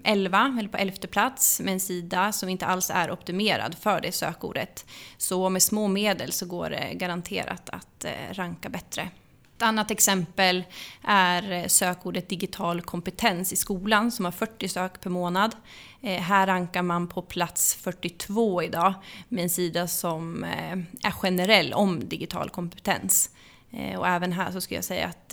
[0.03, 4.11] 11, eller på elfte plats, med en sida som inte alls är optimerad för det
[4.11, 4.85] sökordet.
[5.17, 9.09] Så med små medel så går det garanterat att ranka bättre.
[9.57, 10.63] Ett annat exempel
[11.03, 15.55] är eh, sökordet digital kompetens i skolan som har 40 sök per månad.
[16.01, 18.93] Eh, här rankar man på plats 42 idag
[19.29, 20.71] med en sida som eh,
[21.03, 23.29] är generell om digital kompetens.
[23.97, 25.29] Och även här så skulle jag säga att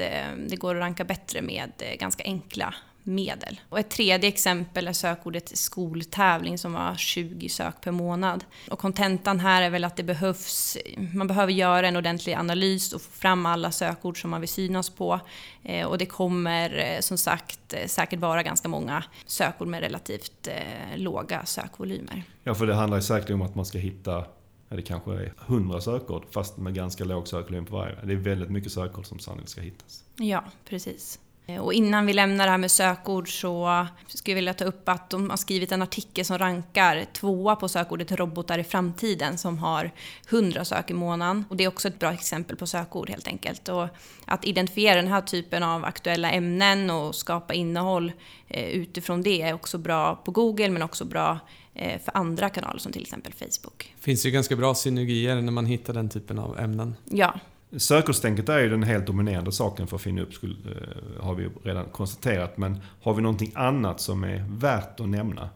[0.48, 3.60] det går att ranka bättre med ganska enkla medel.
[3.68, 8.44] Och ett tredje exempel är sökordet skoltävling som var 20 sök per månad.
[8.70, 10.76] Och kontentan här är väl att det behövs,
[11.14, 14.90] man behöver göra en ordentlig analys och få fram alla sökord som man vill synas
[14.90, 15.20] på.
[15.62, 20.48] Eh, och det kommer eh, som sagt eh, säkert vara ganska många sökord med relativt
[20.94, 22.22] låga sökvolymer.
[22.44, 24.24] Ja, för det handlar ju säkert om att man ska hitta
[24.68, 27.96] det kanske är 100 sökord fast med ganska låg sökvolym på varje.
[28.04, 30.04] Det är väldigt mycket sökord som sannolikt ska hittas.
[30.16, 31.20] Ja, precis.
[31.46, 35.11] Och innan vi lämnar det här med sökord så skulle jag vilja ta upp att
[35.11, 39.90] de har skrivit en artikel som rankar tvåa på sökordet robotar i framtiden som har
[40.30, 41.44] 100 sök i månaden.
[41.48, 43.68] Och det är också ett bra exempel på sökord helt enkelt.
[43.68, 43.88] Och
[44.24, 48.12] att identifiera den här typen av aktuella ämnen och skapa innehåll
[48.48, 51.38] eh, utifrån det är också bra på Google men också bra
[51.74, 53.94] eh, för andra kanaler som till exempel Facebook.
[54.00, 56.96] Finns ju ganska bra synergier när man hittar den typen av ämnen.
[57.04, 57.35] Ja,
[57.76, 61.84] Sökordstänket är ju den helt dominerande saken för att finna upp, eh, har vi redan
[61.84, 62.56] konstaterat.
[62.56, 65.50] Men har vi någonting annat som är värt att nämna?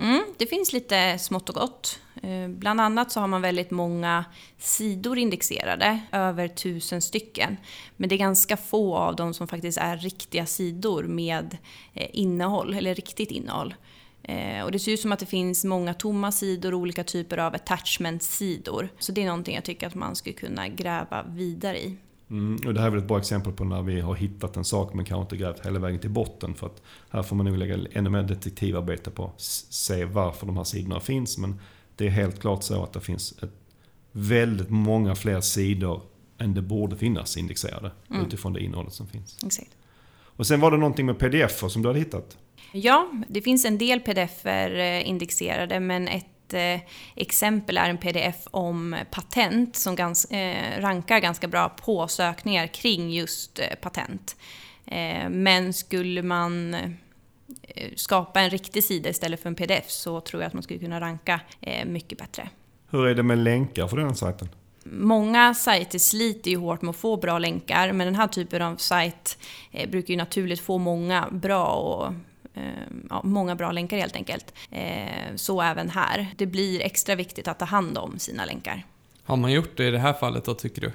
[0.00, 2.00] Mm, det finns lite smått och gott.
[2.22, 4.24] Eh, bland annat så har man väldigt många
[4.58, 7.56] sidor indexerade, över tusen stycken.
[7.96, 11.56] Men det är ganska få av dem som faktiskt är riktiga sidor med
[11.94, 13.74] eh, innehåll, eller riktigt innehåll.
[14.22, 17.38] Eh, och det ser ut som att det finns många tomma sidor och olika typer
[17.38, 18.88] av attachment-sidor.
[18.98, 21.96] Så det är någonting jag tycker att man skulle kunna gräva vidare i.
[22.30, 24.64] Mm, och det här är väl ett bra exempel på när vi har hittat en
[24.64, 26.54] sak men kanske inte grävt hela vägen till botten.
[26.54, 30.56] För att här får man nog lägga ännu mer detektivarbete på att se varför de
[30.56, 31.38] här sidorna finns.
[31.38, 31.60] Men
[31.96, 33.52] det är helt klart så att det finns ett,
[34.12, 36.02] väldigt många fler sidor
[36.38, 38.26] än det borde finnas indexerade mm.
[38.26, 39.38] utifrån det innehållet som finns.
[39.46, 39.70] Exakt.
[40.36, 42.38] Och sen var det någonting med pdf som du hade hittat?
[42.72, 46.80] Ja, det finns en del pdf-er eh, indexerade men ett eh,
[47.14, 53.10] exempel är en pdf om patent som gans, eh, rankar ganska bra på sökningar kring
[53.10, 54.36] just eh, patent.
[54.86, 56.90] Eh, men skulle man eh,
[57.96, 61.00] skapa en riktig sida istället för en pdf så tror jag att man skulle kunna
[61.00, 61.40] ranka
[61.86, 62.48] mycket bättre.
[62.90, 64.48] Hur är det med länkar för den sajten?
[64.84, 68.76] Många sajter sliter ju hårt med att få bra länkar men den här typen av
[68.76, 69.38] sajt
[69.88, 72.14] brukar ju naturligt få många bra och
[73.10, 74.54] ja, många bra länkar helt enkelt.
[74.70, 76.26] Eh, så även här.
[76.36, 78.86] Det blir extra viktigt att ta hand om sina länkar.
[79.24, 80.92] Har man gjort det i det här fallet då tycker du?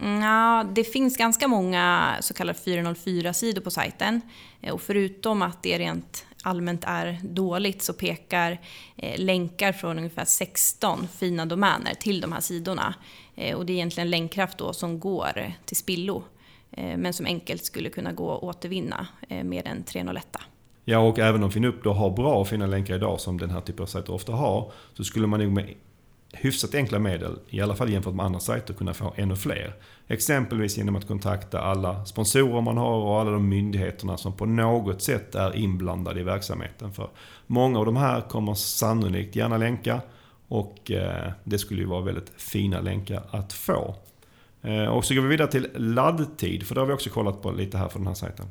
[0.00, 4.20] Mm, ja, det finns ganska många så kallade 404-sidor på sajten.
[4.60, 8.58] Eh, och förutom att det rent allmänt är dåligt så pekar
[9.16, 12.94] länkar från ungefär 16 fina domäner till de här sidorna.
[13.56, 16.24] och det är egentligen länkkraft då som går till spillo.
[16.70, 20.36] men som enkelt skulle kunna gå att återvinna med en 301.
[20.90, 23.60] Ja, och även om Finup då har bra och fina länkar idag, som den här
[23.60, 25.74] typen av sajter ofta har, så skulle man nog med
[26.32, 29.74] hyfsat enkla medel, i alla fall jämfört med andra sajter, kunna få ännu fler.
[30.08, 35.02] Exempelvis genom att kontakta alla sponsorer man har och alla de myndigheterna som på något
[35.02, 36.92] sätt är inblandade i verksamheten.
[36.92, 37.08] För
[37.46, 40.00] många av de här kommer sannolikt gärna länka
[40.48, 43.94] och eh, det skulle ju vara väldigt fina länkar att få.
[44.62, 47.50] Eh, och så går vi vidare till laddtid, för det har vi också kollat på
[47.50, 48.46] lite här för den här sajten.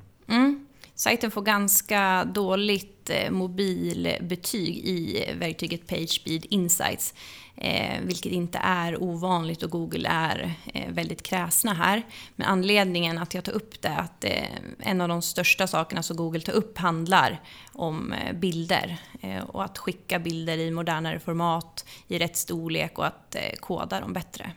[1.00, 7.14] Sajten får ganska dåligt eh, mobilbetyg i eh, verktyget PageSpeed Insights.
[7.56, 10.54] Eh, vilket inte är ovanligt och Google är
[10.88, 12.04] väldigt kräsna här.
[12.36, 14.26] Men anledningen att jag tar upp det är att
[14.80, 17.42] en av de största sakerna som Google tar upp handlar
[17.74, 18.98] om bilder.
[19.48, 24.52] Och att skicka bilder i modernare format, i rätt storlek och att koda dem bättre.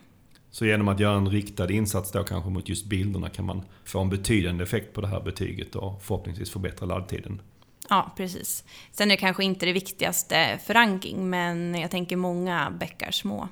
[0.52, 4.00] Så genom att göra en riktad insats då kanske mot just bilderna kan man få
[4.00, 7.40] en betydande effekt på det här betyget och förhoppningsvis förbättra laddtiden.
[7.88, 8.64] Ja, precis.
[8.90, 13.48] Sen är det kanske inte det viktigaste för ranking, men jag tänker många bäckar små.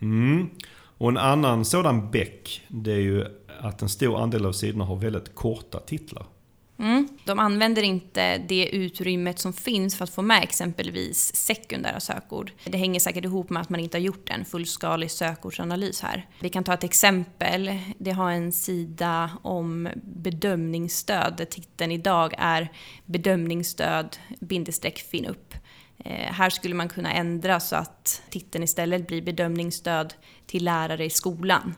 [0.00, 0.50] Mm.
[0.98, 3.24] Och en annan sådan bäck, det är ju
[3.60, 6.26] att en stor andel av sidorna har väldigt korta titlar.
[6.78, 7.08] Mm.
[7.24, 12.52] De använder inte det utrymmet som finns för att få med exempelvis sekundära sökord.
[12.64, 16.26] Det hänger säkert ihop med att man inte har gjort en fullskalig sökordsanalys här.
[16.40, 17.78] Vi kan ta ett exempel.
[17.98, 22.68] Det har en sida om bedömningsstöd där titeln idag är
[23.04, 25.30] bedömningsstöd bindestreck finup.
[25.30, 25.54] upp.
[26.04, 30.14] Eh, här skulle man kunna ändra så att titeln istället blir bedömningsstöd
[30.46, 31.74] till lärare i skolan.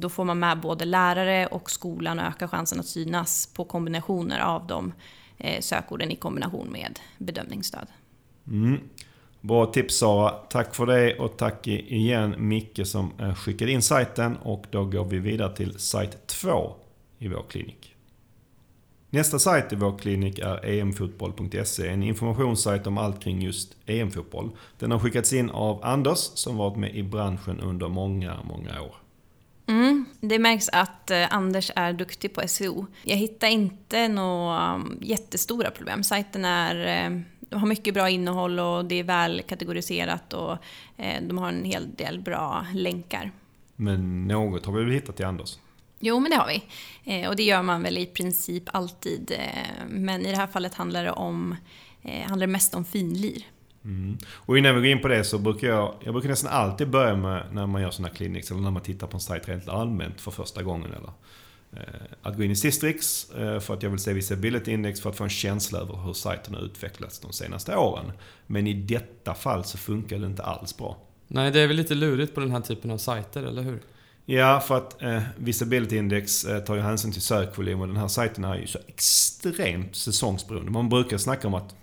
[0.00, 4.40] Då får man med både lärare och skolan och ökar chansen att synas på kombinationer
[4.40, 4.92] av de
[5.38, 7.86] eh, sökorden i kombination med bedömningsstöd.
[8.46, 8.80] Mm.
[9.40, 10.30] Bra tips Sara.
[10.30, 15.04] Tack för det och tack igen Micke som eh, skickade in sajten och då går
[15.04, 16.74] vi vidare till sajt 2
[17.18, 17.94] i vår klinik.
[19.10, 24.50] Nästa sajt i vår klinik är emfotboll.se, en informationssajt om allt kring just EM-fotboll.
[24.78, 28.94] Den har skickats in av Anders som varit med i branschen under många, många år.
[29.68, 32.86] Mm, det märks att eh, Anders är duktig på SEO.
[33.02, 36.04] Jag hittar inte några jättestora problem.
[36.04, 37.06] Sajten är,
[37.50, 40.52] eh, har mycket bra innehåll och det är väl kategoriserat och
[40.96, 43.32] eh, de har en hel del bra länkar.
[43.76, 45.58] Men något har vi väl hittat till Anders?
[45.98, 47.26] Jo, men det har vi.
[47.26, 49.32] Och det gör man väl i princip alltid.
[49.88, 51.56] Men i det här fallet handlar det, om,
[52.02, 53.44] handlar det mest om finlir.
[53.84, 54.18] Mm.
[54.32, 57.16] Och innan vi går in på det så brukar jag, jag brukar nästan alltid börja
[57.16, 60.20] med när man gör sådana clinics eller när man tittar på en sajt rent allmänt
[60.20, 60.90] för första gången.
[60.92, 61.10] Eller,
[61.72, 65.10] eh, att gå in i Sistrix eh, för att jag vill se Visibility Index för
[65.10, 68.12] att få en känsla över hur sajten har utvecklats de senaste åren.
[68.46, 70.98] Men i detta fall så funkar det inte alls bra.
[71.28, 73.82] Nej, det är väl lite lurigt på den här typen av sajter, eller hur?
[74.30, 78.08] Ja, för att eh, Visibility Index eh, tar ju hänsyn till sökvolym och den här
[78.08, 80.70] sajten är ju så extremt säsongsberoende.
[80.70, 81.74] Man brukar snacka om att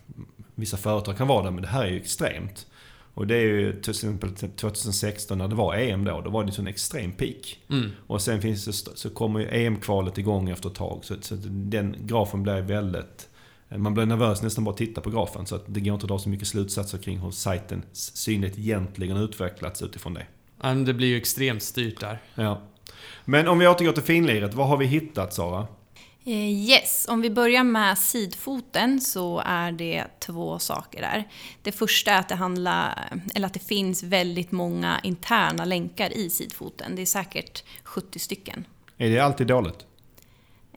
[0.55, 2.67] vissa företag kan vara det, men det här är ju extremt.
[3.15, 6.59] Och det är ju till exempel 2016 när det var EM då, då var det
[6.59, 7.59] en extrem peak.
[7.69, 7.91] Mm.
[8.07, 10.99] Och sen finns det, så kommer ju EM-kvalet igång efter ett tag.
[11.05, 13.29] Så, så den grafen blir väldigt...
[13.69, 15.45] Man blir nervös nästan bara att titta på grafen.
[15.45, 19.17] Så att det går inte att dra så mycket slutsatser kring hur sajtens synlighet egentligen
[19.17, 20.25] utvecklats utifrån det.
[20.61, 22.21] Ja, det blir ju extremt styrt där.
[22.35, 22.61] Ja.
[23.25, 25.67] Men om vi återgår till finliret, vad har vi hittat Sara?
[26.27, 31.23] Eh, Yes, om vi börjar med sidfoten så är det två saker där.
[31.61, 36.29] Det första är att det, handlar, eller att det finns väldigt många interna länkar i
[36.29, 36.95] sidfoten.
[36.95, 38.67] Det är säkert 70 stycken.
[38.97, 39.85] Är det alltid dåligt?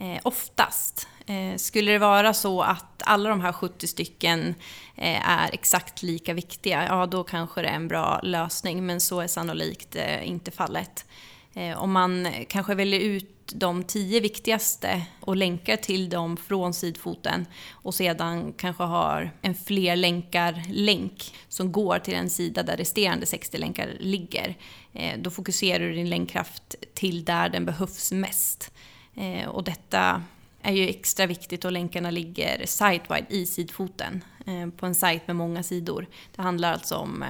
[0.01, 1.09] Eh, oftast.
[1.27, 4.55] Eh, skulle det vara så att alla de här 70 stycken
[4.97, 8.87] eh, är exakt lika viktiga, ja då kanske det är en bra lösning.
[8.87, 11.07] Men så är sannolikt eh, inte fallet.
[11.55, 17.47] Eh, om man kanske väljer ut de tio viktigaste och länkar till dem från sidfoten
[17.71, 23.59] och sedan kanske har en fler länkar-länk som går till en sida där resterande 60
[23.59, 24.57] länkar ligger.
[24.93, 28.73] Eh, då fokuserar du din länkkraft till där den behövs mest.
[29.15, 30.23] Eh, och detta
[30.63, 35.37] är ju extra viktigt och länkarna ligger site-wide i sidfoten eh, på en sajt med
[35.37, 36.07] många sidor.
[36.37, 37.25] Det handlar alltså om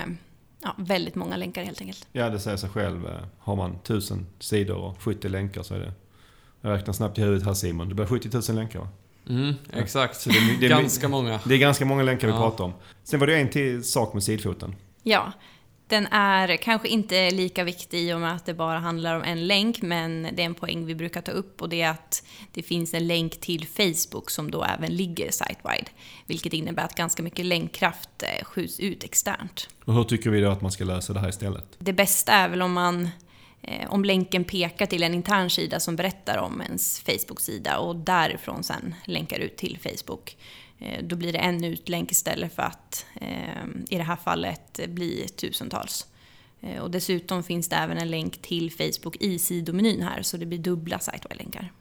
[0.62, 2.08] ja, väldigt många länkar helt enkelt.
[2.12, 3.08] Ja, det säger sig själv.
[3.38, 5.92] Har man 1000 sidor och 70 länkar så är det...
[6.68, 7.88] Jag räknar snabbt i huvudet här Simon.
[7.88, 8.88] Det blir 70 000 länkar va?
[9.28, 10.20] Mm, exakt.
[10.20, 11.40] Så det, är- det, Ganska många.
[11.44, 12.38] Det är ganska många länkar vi Ja.
[12.40, 12.72] pratar om.
[13.04, 14.74] Sen var det en till sak med sidfoten.
[15.02, 15.32] Ja,
[15.86, 19.46] den är kanske inte lika viktig i och med att det bara handlar om en
[19.46, 22.62] länk, men det är en poäng vi brukar ta upp och det är att det
[22.62, 25.86] finns en länk till Facebook som då även ligger site-wide.
[26.26, 29.68] Vilket innebär att ganska mycket länkkraft eh, skjuts ut externt.
[29.84, 31.64] Och hur tycker vi då att man ska lösa det här istället?
[31.78, 33.08] Det bästa är väl om man
[33.88, 38.94] om länken pekar till en intern sida som berättar om ens Facebook-sida och därifrån sen
[39.04, 40.36] länkar ut till Facebook.
[40.78, 45.28] Eh, då blir det en utlänk istället för att eh, i det här fallet bli
[45.28, 46.06] tusentals.
[46.60, 50.46] Eh, och dessutom finns det även en länk till Facebook i sidomenyn här så det
[50.46, 51.72] blir dubbla sitewide-länkar.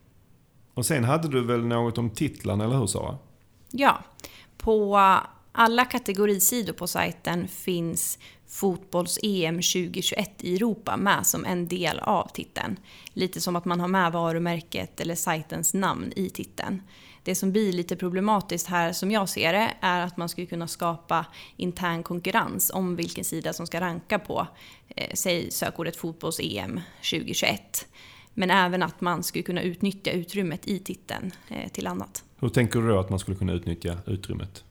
[0.74, 3.18] Och sen hade du väl något om titlarna, eller hur Sara?
[3.72, 4.04] Ja.
[4.58, 4.98] På
[5.52, 12.80] alla kategorisidor på sajten finns fotbolls-EM 2021 i Europa med som en del av titeln.
[13.14, 16.82] Lite som att man har med varumärket eller sajtens namn i titeln.
[17.24, 20.68] Det som blir lite problematiskt här som jag ser det är att man skulle kunna
[20.68, 21.26] skapa
[21.58, 24.48] intern konkurrens om vilken sida som ska ranka på,
[24.96, 27.88] eh, säg sökordet fotbolls-EM 2021.
[28.34, 32.24] Men även att man skulle kunna utnyttja utrymmet i titeln eh, till annat.
[32.40, 34.64] Hur tänker du då att man skulle kunna utnyttja utrymmet?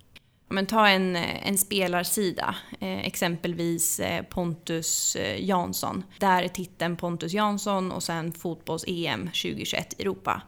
[0.48, 6.04] Men ta en, eh, en spelarsida, eh, exempelvis eh, Pontus Jansson.
[6.18, 10.42] Där är titeln Pontus Jansson och sen fotbolls-EM 2021 Europa.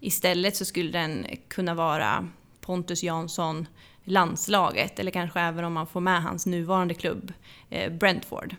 [0.00, 2.28] Istället så skulle den kunna vara
[2.60, 3.68] Pontus Jansson
[4.04, 7.32] landslaget eller kanske även om man får med hans nuvarande klubb
[8.00, 8.56] Brentford.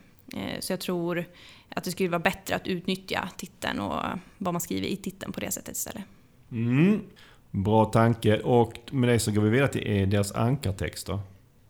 [0.60, 1.26] Så jag tror
[1.70, 4.04] att det skulle vara bättre att utnyttja titeln och
[4.38, 6.04] vad man skriver i titeln på det sättet istället.
[6.52, 7.02] Mm.
[7.56, 8.40] Bra tanke.
[8.40, 11.20] Och med det så går vi vidare till deras ankartexter.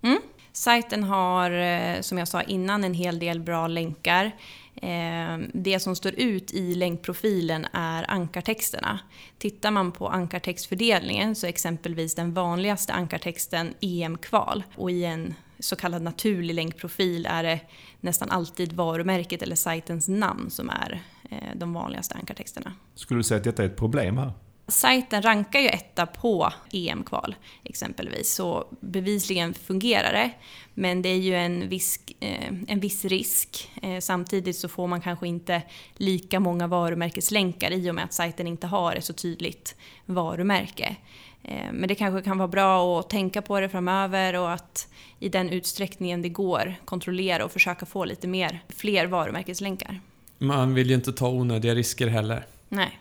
[0.02, 0.20] Mm.
[0.52, 4.32] Sajten har, eh, som jag sa innan, en hel del bra länkar.
[4.76, 9.00] Eh, det som står ut i länkprofilen är ankartexterna.
[9.38, 15.76] Tittar man på ankartextfördelningen så är exempelvis den vanligaste ankartexten EM-kval och i en så
[15.76, 17.60] kallad naturlig länkprofil är det
[18.02, 22.74] nästan alltid varumärket eller sajtens namn som är eh, de vanligaste ankartexterna.
[22.96, 24.32] Skulle du säga att detta är ett problem här?
[24.68, 30.32] Sajten rankar ju etta på EM-kval exempelvis, så bevisligen fungerar det.
[30.74, 33.72] Men det är ju en viss, eh, en viss risk.
[33.82, 35.62] Eh, samtidigt så får man kanske inte
[35.94, 39.76] lika många varumärkeslänkar i och med att sajten inte har ett så tydligt
[40.06, 40.96] varumärke.
[41.44, 44.88] Eh, men det kanske kan vara bra att tänka på det framöver och att
[45.20, 50.00] i den utsträckningen det går kontrollera och försöka få lite mer, fler varumärkeslänkar.
[50.38, 52.46] Man vill ju inte ta onödiga risker heller.
[52.70, 53.00] Nej.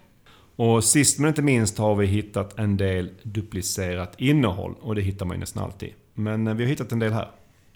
[0.57, 5.27] Och sist men inte minst har vi hittat en del duplicerat innehåll och det hittar
[5.27, 5.93] man ju nästan alltid.
[6.15, 7.31] Men eh, vi har hittat en del här.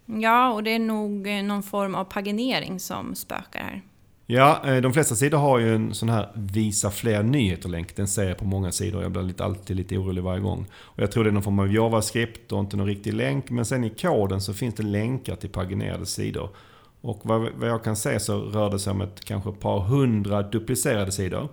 [0.06, 3.82] Ja, och det är nog eh, någon form av paginering som spökar här.
[4.26, 7.96] Ja, eh, de flesta sidor har ju en sån här visa fler nyheter-länk.
[7.96, 9.02] Den ser jag på många sidor.
[9.02, 10.66] Jag blir lite, alltid lite orolig varje gång.
[10.72, 13.50] Och jag tror det är någon form av JavaScript och inte någon riktig länk.
[13.50, 16.48] Men sen i koden så finns det länkar till paginerade sidor.
[17.00, 20.42] Och vad, jag kan se så rör det sig om ett kanske ett par hundra
[20.42, 21.48] duplicerade sidor.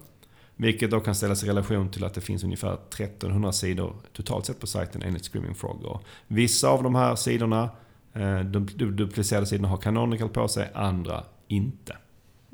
[0.55, 4.59] Vilket då kan ställas i relation till att det finns ungefär 1300 sidor totalt sett
[4.59, 5.83] på sajten enligt Screaming Frog.
[5.83, 7.69] Och vissa av de här sidorna,
[8.13, 8.65] eh, de
[8.95, 11.97] duplicerade sidorna har Canonical på sig, andra inte.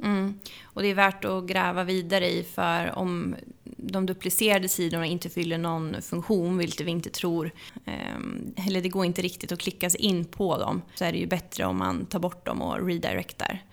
[0.03, 0.39] Mm.
[0.63, 3.35] Och det är värt att gräva vidare i för om
[3.77, 7.51] de duplicerade sidorna inte fyller någon funktion, vilket vi inte tror,
[7.85, 11.17] ehm, eller det går inte riktigt att klicka sig in på dem, så är det
[11.17, 13.63] ju bättre om man tar bort dem och redirectar.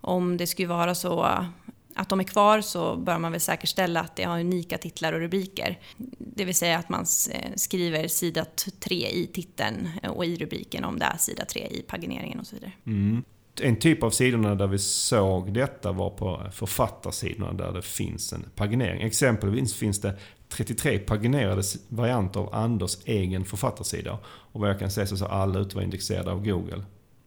[0.00, 1.46] Om det skulle vara så
[1.94, 5.20] att de är kvar så bör man väl säkerställa att det har unika titlar och
[5.20, 5.78] rubriker.
[6.18, 8.44] Det vill säga att man eh, skriver sida
[8.80, 12.54] 3 i titeln och i rubriken om det är sida 3 i pagineringen och så
[12.54, 12.72] vidare.
[12.86, 13.24] Mm.
[13.60, 18.44] En typ av sidorna där vi såg detta var på författarsidorna där det finns en
[18.54, 19.02] paginering.
[19.02, 24.18] Exempelvis finns det 33 paginerade varianter av Anders egen författarsida.
[24.24, 26.84] Och vad jag kan säga så är alla ute indexerade av Google.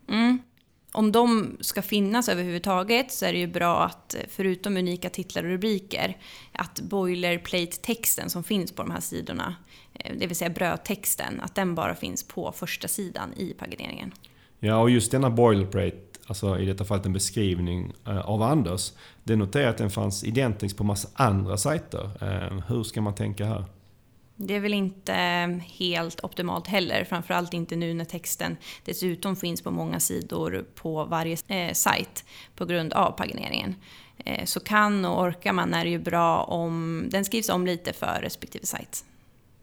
[0.09, 0.39] Mm
[0.91, 5.49] om de ska finnas överhuvudtaget så är det ju bra att, förutom unika titlar och
[5.49, 6.17] rubriker,
[6.51, 9.55] att boilerplate-texten som finns på de här sidorna,
[9.93, 14.11] eh, det vill säga brödtexten, att den bara finns på första sidan i pagineringen.
[14.59, 15.97] Ja, och just denna boilerplate,
[16.27, 18.91] alltså i detta fallet en beskrivning eh, av Anders,
[19.23, 22.09] det noterar att den fanns identiskt på massa andra sajter.
[22.21, 23.65] Eh, hur ska man tänka här?
[24.39, 25.13] Det är väl inte
[25.65, 31.37] helt optimalt heller, framförallt inte nu när texten dessutom finns på många sidor på varje
[31.47, 33.75] eh, sajt på grund av pagineringen.
[34.17, 37.93] Eh, så kan och orkar man är det ju bra om den skrivs om lite
[37.93, 39.05] för respektive sajt.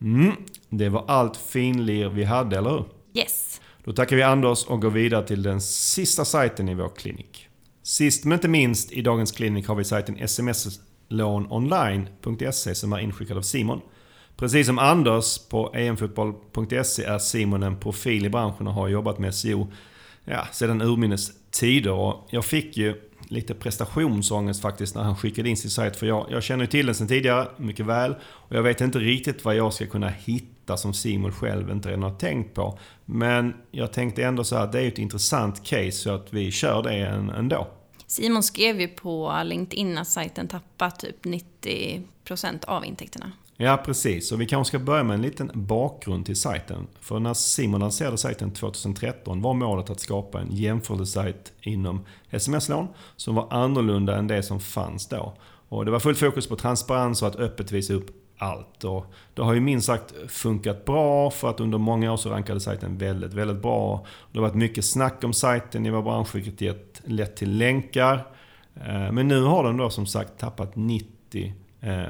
[0.01, 0.32] Mm,
[0.68, 2.84] det var allt finlir vi hade, eller hur?
[3.14, 3.61] Yes.
[3.84, 7.48] Då tackar vi Anders och går vidare till den sista sajten i vår klinik.
[7.82, 13.42] Sist men inte minst i dagens klinik har vi sajten smslånonline.se som är inskickad av
[13.42, 13.80] Simon.
[14.37, 19.35] Precis som Anders på emfotboll.se är Simon en profil i branschen och har jobbat med
[19.35, 19.72] SEO
[20.24, 21.93] ja, sedan urminnes tider.
[21.93, 25.97] Och jag fick ju lite prestationsångest faktiskt när han skickade in sin sajt.
[25.97, 28.14] För jag, jag känner ju till den sedan tidigare mycket väl.
[28.24, 32.03] Och jag vet inte riktigt vad jag ska kunna hitta som Simon själv inte redan
[32.03, 32.78] har tänkt på.
[33.05, 36.51] Men jag tänkte ändå så här, det är ju ett intressant case så att vi
[36.51, 36.95] kör det
[37.39, 37.66] ändå.
[38.07, 43.32] Simon skrev ju på LinkedIn att sajten tappar typ 90% av intäkterna.
[43.57, 44.32] Ja, precis.
[44.32, 46.86] Och vi kanske ska börja med en liten bakgrund till sajten.
[47.00, 53.34] För när Simon lanserade sajten 2013 var målet att skapa en jämförelsesajt inom sms-lån som
[53.34, 55.34] var annorlunda än det som fanns då.
[55.68, 58.84] Och det var fullt fokus på transparens och att öppet visa upp allt.
[58.84, 62.61] Och det har ju minst sagt funkat bra för att under många år så rankade
[62.61, 64.07] sajten väldigt, väldigt bra.
[64.32, 68.26] Det har varit mycket snack om sajten i vår bransch vilket gett lett till länkar.
[68.74, 71.55] Eh, men nu har den då som sagt tappat 90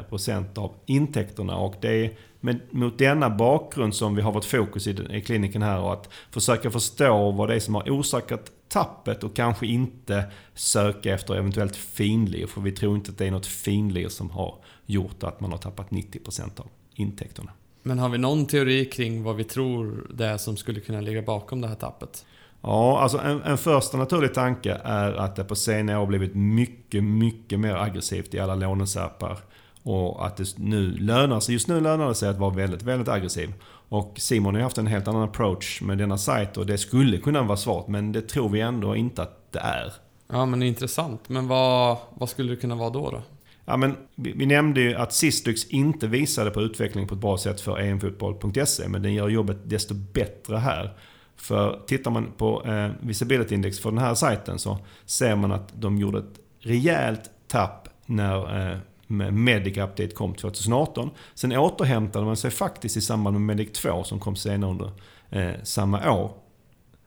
[0.08, 1.56] procent av intäkterna.
[1.56, 5.62] Och det är med, mot denna bakgrund som vi har vårt fokus i, i kliniken
[5.62, 10.24] här och att försöka förstå vad det är som har orsakat tappet och kanske inte
[10.54, 12.46] söka efter eventuellt finlir.
[12.46, 14.54] För vi tror inte att det är något finlir som har
[14.86, 17.50] gjort att man har tappat 90% av intäkterna.
[17.82, 21.22] Men har vi någon teori kring vad vi tror det är som skulle kunna ligga
[21.22, 22.24] bakom det här tappet?
[22.62, 27.04] Ja, alltså en, en första naturlig tanke är att det på senare år blivit mycket,
[27.04, 29.38] mycket mer aggressivt i alla lånesäpar.
[29.86, 33.08] Och att det nu lönar sig, just nu lönar det sig att vara väldigt, väldigt
[33.08, 33.52] aggressiv.
[33.88, 37.42] Och Simon har haft en helt annan approach med denna sajt och det skulle kunna
[37.42, 39.92] vara svårt men det tror vi ändå inte att det är.
[40.28, 41.28] Ja men intressant.
[41.28, 43.10] Men vad, vad skulle det kunna vara då?
[43.10, 43.22] då?
[43.64, 47.38] Ja, men vi, vi nämnde ju att Sistrix inte visade på utveckling på ett bra
[47.38, 50.96] sätt för emfotboll.se men den gör jobbet desto bättre här.
[51.36, 55.72] För tittar man på eh, Visibility Index för den här sajten så ser man att
[55.80, 61.10] de gjorde ett rejält tapp när eh, Medic Update kom 2018.
[61.34, 64.90] Sen återhämtade man sig faktiskt i samband med Medic 2 som kom senare under
[65.30, 66.32] eh, samma år.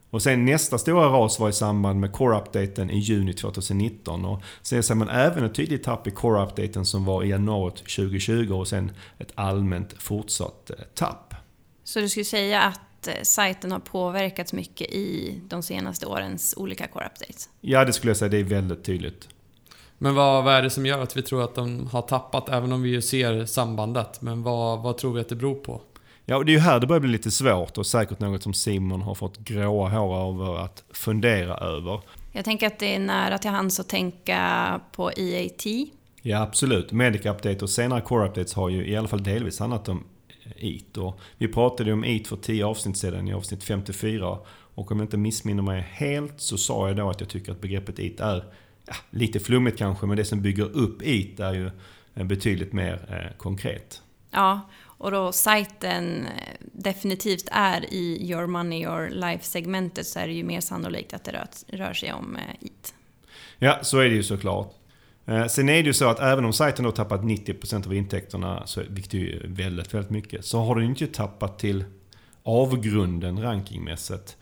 [0.09, 4.25] Och sen nästa stora ras var i samband med Core-updaten i juni 2019.
[4.25, 8.53] Och sen ser man även ett tydligt tapp i Core-updaten som var i januari 2020
[8.53, 11.33] och sen ett allmänt fortsatt eh, tapp.
[11.83, 16.85] Så du skulle säga att eh, sajten har påverkats mycket i de senaste årens olika
[16.87, 17.49] Core-updates?
[17.61, 18.29] Ja, det skulle jag säga.
[18.29, 19.27] Det är väldigt tydligt.
[19.97, 22.71] Men vad, vad är det som gör att vi tror att de har tappat, även
[22.71, 24.21] om vi ju ser sambandet?
[24.21, 25.81] Men vad, vad tror vi att det beror på?
[26.25, 28.53] Ja, och det är ju här det börjar bli lite svårt och säkert något som
[28.53, 32.01] Simon har fått gråa hår över att fundera över.
[32.31, 35.65] Jag tänker att det är nära till hands att tänka på EAT.
[36.21, 36.91] Ja, absolut.
[36.91, 40.03] Medic Update och senare Core Updates har ju i alla fall delvis handlat om
[40.57, 40.97] EAT.
[40.97, 44.37] Och vi pratade ju om EAT för 10 avsnitt sedan i avsnitt 54.
[44.49, 47.61] Och om jag inte missminner mig helt så sa jag då att jag tycker att
[47.61, 48.43] begreppet EAT är
[48.87, 51.69] ja, lite flummigt kanske, men det som bygger upp IT är ju
[52.15, 54.01] eh, betydligt mer eh, konkret.
[54.31, 60.33] Ja, och då sajten eh, definitivt är i Your Money Your Life-segmentet så är det
[60.33, 62.93] ju mer sannolikt att det rör, rör sig om IT.
[63.57, 64.73] Ja, så är det ju såklart.
[65.49, 68.81] Sen är det ju så att även om sajten då tappat 90% av intäkterna, så,
[68.89, 71.85] vilket är ju väldigt, väldigt mycket, så har den inte tappat till
[72.43, 74.37] avgrunden rankingmässigt.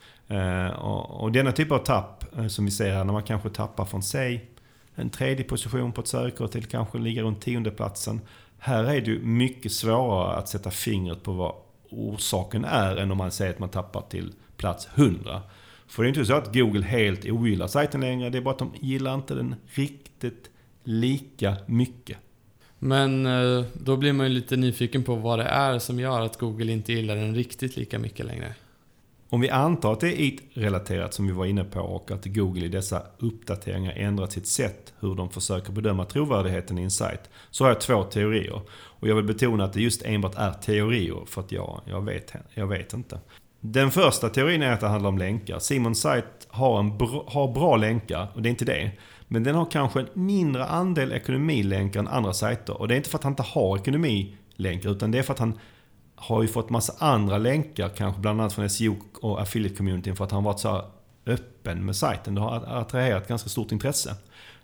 [0.78, 4.02] Och, denna typ av tapp Eh, som vi ser här, när man kanske tappar från
[4.02, 4.50] sig
[4.94, 8.20] en tredje position på ett sökord till kanske ligga runt tiondeplatsen.
[8.58, 11.54] Här är det ju mycket svårare att sätta fingret på vad
[11.90, 15.42] orsaken är än om man säger att man tappar till plats 100.
[15.86, 18.58] För det är inte så att Google helt ogillar sajten längre, det är bara att
[18.58, 20.50] de gillar inte den riktigt
[20.84, 22.18] lika mycket.
[22.78, 26.38] Men eh, då blir man ju lite nyfiken på vad det är som gör att
[26.38, 28.54] Google inte gillar den riktigt lika mycket längre.
[29.28, 32.64] Om vi antar att det är IT-relaterat som vi var inne på och att Google
[32.64, 37.20] i dessa uppdateringar ändrat sitt sätt hur de försöker bedöma trovärdigheten i en sajt.
[37.50, 38.60] Så har jag två teorier.
[38.70, 42.32] Och jag vill betona att det just enbart är teorier för att jag, jag, vet,
[42.54, 43.20] jag vet inte.
[43.60, 45.58] Den första teorin är att det handlar om länkar.
[45.58, 48.90] Simons sajt har, en bra, har bra länkar och det är inte det.
[49.28, 52.80] Men den har kanske en mindre andel ekonomilänkar än andra sajter.
[52.80, 55.38] Och det är inte för att han inte har ekonomilänkar utan det är för att
[55.38, 55.58] han
[56.16, 60.30] har ju fått massa andra länkar, kanske bland annat från SEO och affiliate-communityn för att
[60.32, 60.84] han varit så
[61.26, 62.34] öppen med sajten.
[62.34, 64.14] Det har attraherat ganska stort intresse.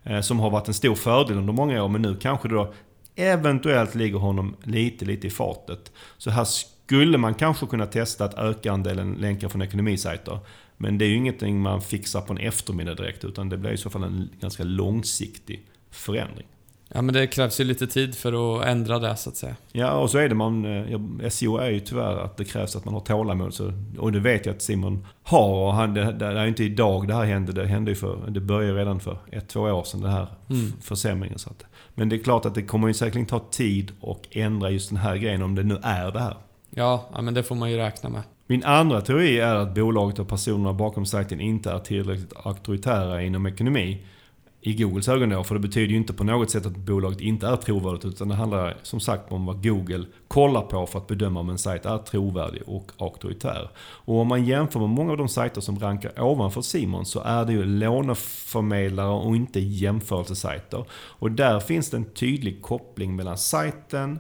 [0.05, 2.73] Eh, som har varit en stor fördel under många år, men nu kanske det då
[3.15, 5.93] eventuellt ligger honom lite, lite i fatet.
[6.19, 10.39] Så här skulle man kanske kunna testa att öka andelen länkar från ekonomisajter.
[10.77, 13.77] Men det är ju ingenting man fixar på en eftermiddag direkt, utan det blir i
[13.77, 16.47] så fall en ganska långsiktig förändring.
[16.95, 19.57] Ja men det krävs ju lite tid för att ändra det så att säga.
[19.73, 22.85] Ja och så är det man, eh, SEO är ju tyvärr att det krävs att
[22.85, 23.55] man har tålamod.
[23.55, 25.67] Så, och det vet jag att Simon har.
[25.67, 27.53] Och han, det, det är inte idag det här hände.
[27.53, 30.73] Det hände ju för, det började redan för ett, två år sedan den här mm.
[30.81, 31.39] försämringen.
[31.39, 31.65] Så att,
[31.95, 34.99] men det är klart att det kommer ju säkerligen ta tid att ändra just den
[34.99, 36.37] här grejen om det nu är det här.
[36.71, 38.23] Ja, ja men det får man ju räkna med.
[38.47, 43.47] Min andra teori är att bolaget och personerna bakom sajten inte är tillräckligt auktoritära inom
[43.47, 44.03] ekonomi
[44.65, 45.45] i Googles ögon då.
[45.45, 48.05] För det betyder ju inte på något sätt att bolaget inte är trovärdigt.
[48.05, 51.59] Utan det handlar som sagt om vad Google kollar på för att bedöma om en
[51.59, 53.71] sajt är trovärdig och auktoritär.
[53.79, 57.45] Och om man jämför med många av de sajter som rankar ovanför Simon så är
[57.45, 60.85] det ju låneförmedlare och inte jämförelsesajter.
[60.93, 64.19] Och där finns det en tydlig koppling mellan sajten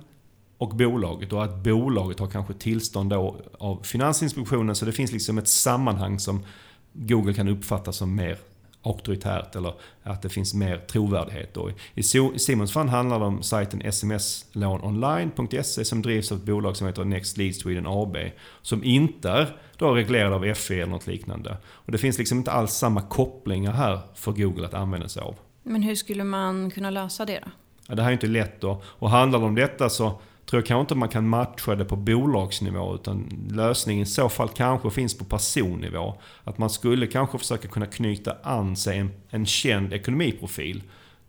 [0.58, 5.38] och bolaget och att bolaget har kanske tillstånd då av Finansinspektionen så det finns liksom
[5.38, 6.44] ett sammanhang som
[6.92, 8.38] Google kan uppfatta som mer
[8.82, 11.54] auktoritärt eller att det finns mer trovärdighet.
[11.54, 11.70] Då.
[11.94, 12.02] I
[12.38, 17.36] Simons fall handlar det om sajten smslånonline.se som drivs av ett bolag som heter Next
[17.36, 18.16] Lead Sweden AB.
[18.62, 21.56] Som inte är då reglerad av FE eller något liknande.
[21.66, 25.34] Och det finns liksom inte alls samma kopplingar här för Google att använda sig av.
[25.62, 27.50] Men hur skulle man kunna lösa det då?
[27.88, 28.82] Ja, det här är inte lätt då.
[28.84, 30.20] Och handlar det om detta så
[30.52, 32.94] tror jag kanske inte man kan matcha det på bolagsnivå.
[32.94, 36.14] Utan lösningen i så fall kanske finns på personnivå.
[36.44, 40.82] Att man skulle kanske försöka kunna knyta an sig en, en känd ekonomiprofil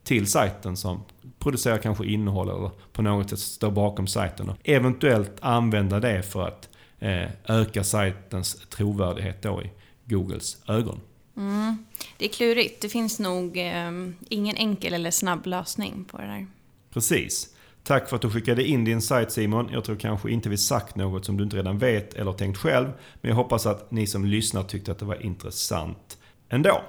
[0.04, 1.04] till sajten som
[1.40, 4.50] producerar kanske innehåll eller på något sätt står bakom sajten.
[4.50, 6.70] Och eventuellt använda det för att
[7.00, 9.70] eh, öka sajtens trovärdighet då i
[10.06, 11.00] Googles ögon.
[11.38, 11.86] Mm.
[12.18, 12.82] Det är klurigt.
[12.82, 13.92] Det finns nog eh,
[14.30, 16.48] ingen enkel eller snabb lösning på det där.
[16.94, 17.53] Precis.
[17.84, 19.70] Tack för att du skickade in din sajt Simon.
[19.72, 22.88] Jag tror kanske inte vi sagt något som du inte redan vet eller tänkt själv.
[23.22, 26.18] Men jag hoppas att ni som lyssnar tyckte att det var intressant
[26.50, 26.82] ändå.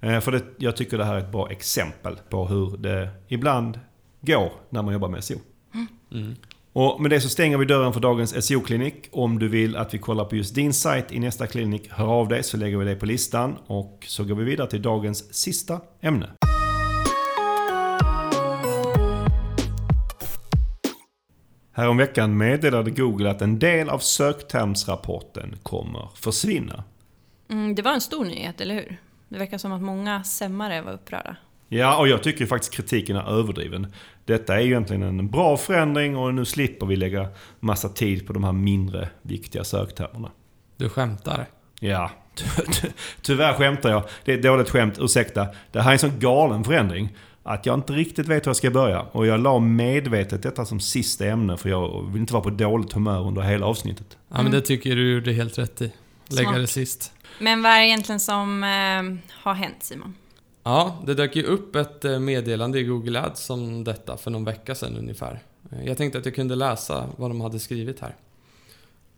[0.00, 3.80] Eh, för det, jag tycker det här är ett bra exempel på hur det ibland
[4.20, 5.38] går när man jobbar med SEO.
[6.12, 6.34] Mm.
[6.72, 9.08] Och med det så stänger vi dörren för dagens SEO-klinik.
[9.12, 12.28] Om du vill att vi kollar på just din sajt i nästa klinik, hör av
[12.28, 13.56] dig så lägger vi det på listan.
[13.66, 16.30] Och så går vi vidare till dagens sista ämne.
[21.78, 26.84] Häromveckan meddelade Google att en del av söktermsrapporten kommer försvinna.
[27.50, 28.96] Mm, det var en stor nyhet, eller hur?
[29.28, 31.36] Det verkar som att många sämmare var upprörda.
[31.68, 33.92] Ja, och jag tycker faktiskt kritiken är överdriven.
[34.24, 37.28] Detta är ju egentligen en bra förändring och nu slipper vi lägga
[37.60, 40.30] massa tid på de här mindre viktiga söktermerna.
[40.76, 41.46] Du skämtar?
[41.80, 42.10] Ja,
[43.22, 44.02] tyvärr skämtar jag.
[44.24, 45.46] Det är ett dåligt skämt, ursäkta.
[45.72, 47.16] Det här är en sån galen förändring
[47.48, 49.00] att jag inte riktigt vet hur jag ska börja.
[49.00, 52.92] Och jag la medvetet detta som sista ämne för jag vill inte vara på dåligt
[52.92, 54.16] humör under hela avsnittet.
[54.28, 55.92] Ja, men det tycker du gjorde helt rätt i.
[56.28, 56.60] Lägga Smart.
[56.60, 57.12] det sist.
[57.40, 60.14] Men vad är det egentligen som eh, har hänt Simon?
[60.62, 64.44] Ja, det dök ju upp ett eh, meddelande i Google Ads om detta för någon
[64.44, 65.42] vecka sedan ungefär.
[65.72, 68.14] Eh, jag tänkte att jag kunde läsa vad de hade skrivit här.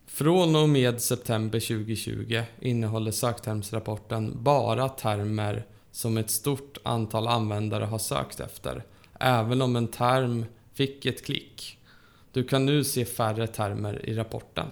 [0.07, 7.99] Från och med september 2020 innehåller söktermsrapporten bara termer som ett stort antal användare har
[7.99, 8.84] sökt efter,
[9.20, 11.78] även om en term fick ett klick.
[12.32, 14.66] Du kan nu se färre termer i rapporten.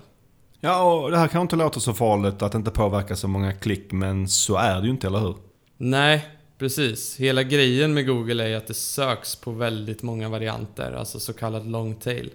[0.61, 3.53] Ja, och det här kan inte låta så farligt att det inte påverkar så många
[3.53, 5.35] klick, men så är det ju inte, eller hur?
[5.77, 7.17] Nej, precis.
[7.17, 11.67] Hela grejen med Google är att det söks på väldigt många varianter, alltså så kallad
[11.67, 12.31] long tail.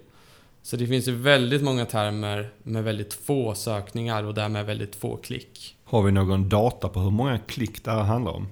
[0.62, 5.16] Så det finns ju väldigt många termer med väldigt få sökningar och därmed väldigt få
[5.16, 5.76] klick.
[5.84, 8.48] Har vi någon data på hur många klick det här handlar om?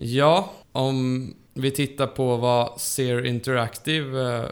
[0.00, 4.44] Ja, om vi tittar på vad SEAR Interactive eh,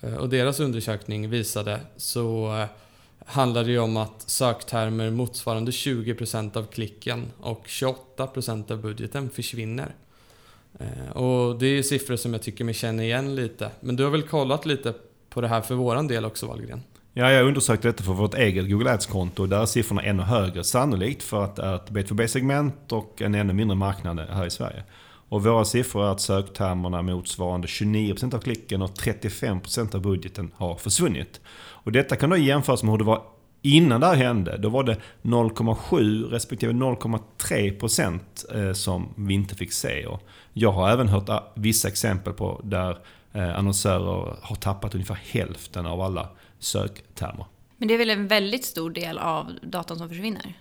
[0.00, 2.66] eh, och deras undersökning visade så eh,
[3.26, 9.94] handlar det ju om att söktermer motsvarande 20% av klicken och 28% av budgeten försvinner.
[11.14, 13.70] Och det är siffror som jag tycker mig känna igen lite.
[13.80, 14.94] Men du har väl kollat lite
[15.28, 16.82] på det här för våran del också Wahlgren?
[17.18, 19.46] Ja, jag undersökte detta för vårt eget Google Ads-konto.
[19.46, 20.64] Där är siffrorna ännu högre.
[20.64, 24.82] Sannolikt för att det är ett B2B-segment och en ännu mindre marknad här i Sverige.
[25.28, 30.76] Och våra siffror är att söktermerna motsvarande 29% av klicken och 35% av budgeten har
[30.76, 31.40] försvunnit.
[31.58, 33.22] Och detta kan då jämföras med hur det var
[33.62, 34.56] innan det här hände.
[34.56, 38.20] Då var det 0,7 respektive 0,3%
[38.54, 40.06] eh, som vi inte fick se.
[40.06, 42.98] Och jag har även hört ah, vissa exempel på där
[43.32, 46.28] eh, annonsörer har tappat ungefär hälften av alla
[46.58, 47.46] söktermer.
[47.76, 50.54] Men det är väl en väldigt stor del av datan som försvinner?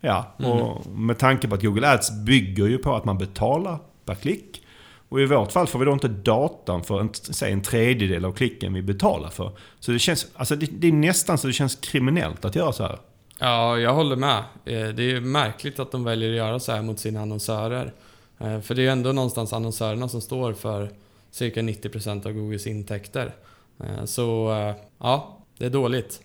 [0.00, 1.06] Ja, och mm.
[1.06, 4.60] med tanke på att Google Ads bygger ju på att man betalar per klick.
[5.08, 8.32] Och i vårt fall får vi då inte datan för en, säg en tredjedel av
[8.32, 9.52] klicken vi betalar för.
[9.80, 12.82] Så det känns, alltså det, det är nästan så det känns kriminellt att göra så
[12.82, 12.98] här.
[13.38, 14.38] Ja, jag håller med.
[14.64, 17.92] Eh, det är märkligt att de väljer att göra så här mot sina annonsörer.
[18.38, 20.90] Eh, för det är ju ändå någonstans annonsörerna som står för
[21.30, 23.34] cirka 90% av Googles intäkter.
[23.80, 24.54] Eh, så
[24.98, 26.20] ja, det är dåligt.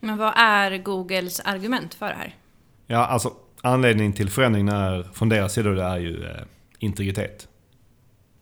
[0.00, 2.34] Men vad är Googles argument för det här?
[2.86, 6.30] Ja, alltså anledningen till förändringen är, från deras sida det är ju eh,
[6.78, 7.48] integritet.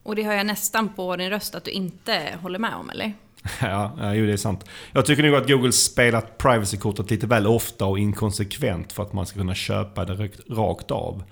[0.03, 3.13] Och det hör jag nästan på din röst att du inte håller med om, eller?
[3.61, 4.65] ja, ja, jo det är sant.
[4.93, 9.27] Jag tycker nog att Google spelat privacy-kortet lite väl ofta och inkonsekvent för att man
[9.27, 11.23] ska kunna köpa det rakt av.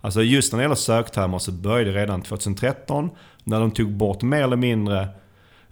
[0.00, 3.10] Alltså just när det gäller söktermer så började det redan 2013
[3.44, 5.08] när de tog bort mer eller mindre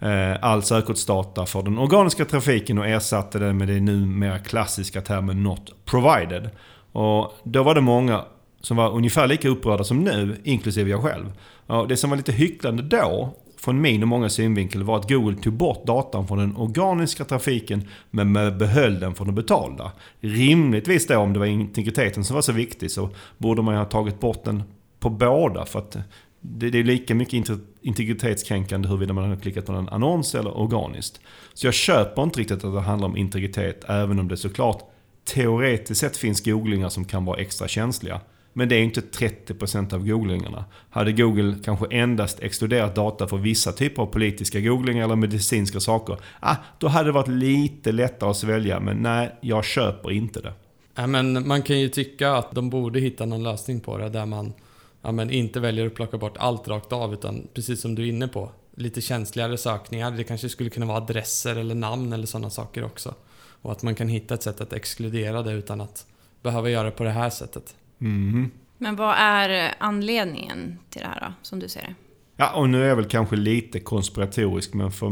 [0.01, 5.43] Eh, all sökordsdata för den organiska trafiken och ersatte den med det numera klassiska termen
[5.43, 6.49] Not Provided.
[6.91, 8.25] Och då var det många
[8.61, 11.33] som var ungefär lika upprörda som nu, inklusive jag själv.
[11.67, 15.37] Och det som var lite hycklande då, från min och många synvinkel var att Google
[15.37, 19.91] tog bort datan från den organiska trafiken men behöll den från den betalda.
[20.19, 23.85] Rimligtvis då om det var integriteten som var så viktig så borde man ju ha
[23.85, 24.63] tagit bort den
[24.99, 25.97] på båda för att
[26.41, 27.49] det, är lika mycket
[27.81, 31.19] integritetskränkande huruvida man har klickat på en annons eller organiskt.
[31.53, 34.91] Så jag köper inte riktigt att det handlar om integritet även om det såklart
[35.23, 38.21] teoretiskt sett finns googlingar som kan vara extra känsliga.
[38.53, 40.65] Men det är inte 30% av googlingarna.
[40.89, 46.17] Hade Google kanske endast exkluderat data för vissa typer av politiska googlingar eller medicinska saker,
[46.39, 48.79] ah, då hade det varit lite lättare att svälja.
[48.79, 50.53] Men nej, jag köper inte det.
[50.95, 54.25] Ja, men man kan ju tycka att de borde hitta någon lösning på det där
[54.25, 54.53] man
[55.01, 58.07] ja, men inte väljer att plocka bort allt rakt av utan precis som du är
[58.07, 60.11] inne på, lite känsligare sökningar.
[60.11, 63.15] Det kanske skulle kunna vara adresser eller namn eller sådana saker också.
[63.61, 66.05] Och att man kan hitta ett sätt att exkludera det utan att
[66.41, 67.75] behöva göra det på det här sättet.
[68.01, 68.51] Mm.
[68.77, 71.95] Men vad är anledningen till det här då, som du ser det?
[72.37, 75.09] Ja, och nu är jag väl kanske lite konspiratorisk, men för,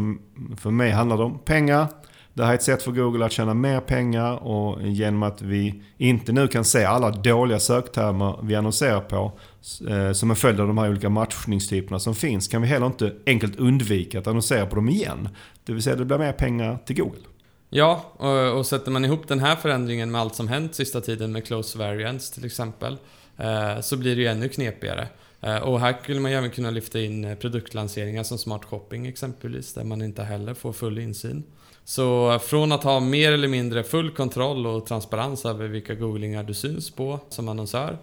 [0.58, 1.88] för mig handlar det om pengar.
[2.34, 5.84] Det här är ett sätt för Google att tjäna mer pengar och genom att vi
[5.98, 9.32] inte nu kan se alla dåliga söktermer vi annonserar på
[9.90, 13.16] eh, som en följd av de här olika matchningstyperna som finns kan vi heller inte
[13.26, 15.30] enkelt undvika att annonsera på dem igen.
[15.64, 17.22] Det vill säga det blir mer pengar till Google.
[17.70, 21.32] Ja, och, och sätter man ihop den här förändringen med allt som hänt sista tiden
[21.32, 22.98] med close variants till exempel,
[23.38, 25.08] eh, så blir det ju ännu knepigare.
[25.42, 29.08] Eh, och här skulle man ju även kunna lyfta in eh, produktlanseringar som smart shopping
[29.08, 31.44] exempelvis, där man inte heller får full insyn.
[31.90, 36.54] Så från att ha mer eller mindre full kontroll och transparens över vilka googlingar du
[36.54, 37.98] syns på som annonsör,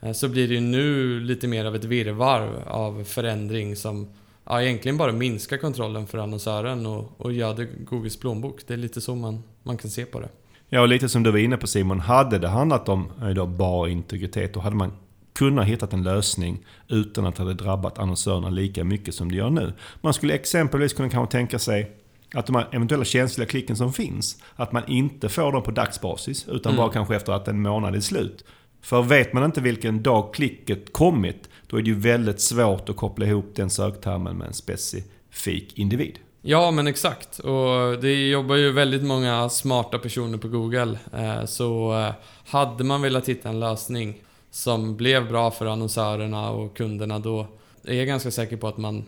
[0.00, 4.08] eh, så blir det ju nu lite mer av ett virrvarr av förändring som
[4.44, 8.60] ja, egentligen bara minskar kontrollen för annonsören och, och göra Googles plånbok.
[8.66, 10.28] Det är lite så man, man kan se på det.
[10.68, 12.00] Ja, och lite som du var inne på Simon.
[12.00, 14.92] Hade det handlat om eh, då bara integritet, då hade man
[15.32, 19.50] kunnat hitta en lösning utan att det hade drabbat annonsörerna lika mycket som det gör
[19.50, 19.72] nu.
[20.00, 21.96] Man skulle exempelvis kunna kanske tänka sig
[22.34, 26.48] att de här eventuella känsliga klicken som finns, att man inte får dem på dagsbasis,
[26.48, 26.76] utan mm.
[26.76, 28.44] bara kanske efter att en månad är slut.
[28.82, 32.96] För vet man inte vilken dag klicket kommit, då är det ju väldigt svårt att
[32.96, 36.18] koppla ihop den söktermen med en specifik individ.
[36.42, 37.38] Ja, men exakt.
[37.38, 40.98] Och det jobbar ju väldigt många smarta personer på Google.
[41.12, 42.12] Eh, så eh,
[42.46, 44.14] hade man velat hitta en lösning
[44.50, 47.46] som blev bra för annonsörerna och kunderna, då
[47.84, 49.04] är jag ganska säker på att man,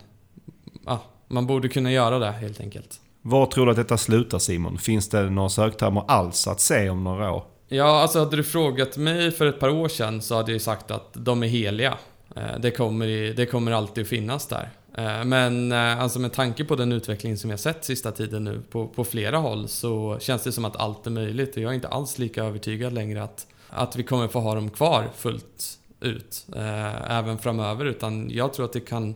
[0.87, 3.01] ja, man borde kunna göra det helt enkelt.
[3.29, 4.79] Var tror du att detta slutar Simon?
[4.79, 7.45] Finns det några söktermer alls att se om några år?
[7.69, 10.91] Ja, alltså hade du frågat mig för ett par år sedan så hade jag sagt
[10.91, 11.99] att de är heliga.
[12.37, 14.71] Eh, det kommer, det kommer alltid att finnas där.
[14.97, 18.63] Eh, men eh, alltså med tanke på den utveckling som jag sett sista tiden nu
[18.71, 21.75] på, på flera håll så känns det som att allt är möjligt och jag är
[21.75, 26.47] inte alls lika övertygad längre att, att vi kommer få ha dem kvar fullt ut
[27.09, 29.15] även framöver utan jag tror att det kan,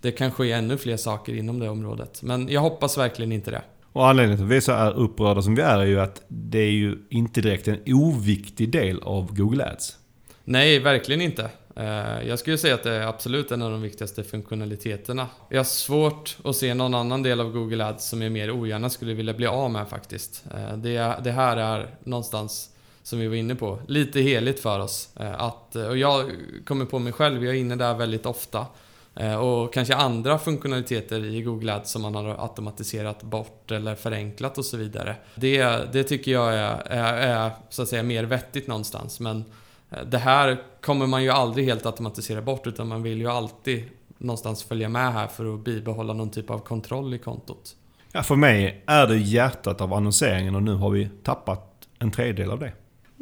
[0.00, 2.22] det kan ske ännu fler saker inom det området.
[2.22, 3.62] Men jag hoppas verkligen inte det.
[3.92, 6.22] Och anledningen till att vi är så är upprörda som vi är är ju att
[6.28, 9.96] det är ju inte direkt en oviktig del av Google Ads.
[10.44, 11.50] Nej, verkligen inte.
[11.76, 15.26] Eh, jag skulle säga att det är absolut en av de viktigaste funktionaliteterna.
[15.48, 18.90] Jag har svårt att se någon annan del av Google Ads som jag mer ogärna
[18.90, 20.44] skulle vilja bli av med faktiskt.
[20.54, 22.70] Eh, det, det här är någonstans,
[23.02, 25.08] som vi var inne på, lite heligt för oss.
[25.20, 26.30] Eh, att, och jag
[26.64, 28.66] kommer på mig själv, jag är inne där väldigt ofta.
[29.14, 34.58] Eh, och kanske andra funktionaliteter i Google Ads som man har automatiserat bort eller förenklat
[34.58, 35.16] och så vidare.
[35.34, 39.20] Det, det tycker jag är, är, är så att säga mer vettigt någonstans.
[39.20, 39.44] Men
[39.90, 43.84] eh, det här kommer man ju aldrig helt automatisera bort utan man vill ju alltid
[44.18, 47.76] någonstans följa med här för att bibehålla någon typ av kontroll i kontot.
[48.12, 52.50] Ja, för mig är det hjärtat av annonseringen och nu har vi tappat en tredjedel
[52.50, 52.72] av det.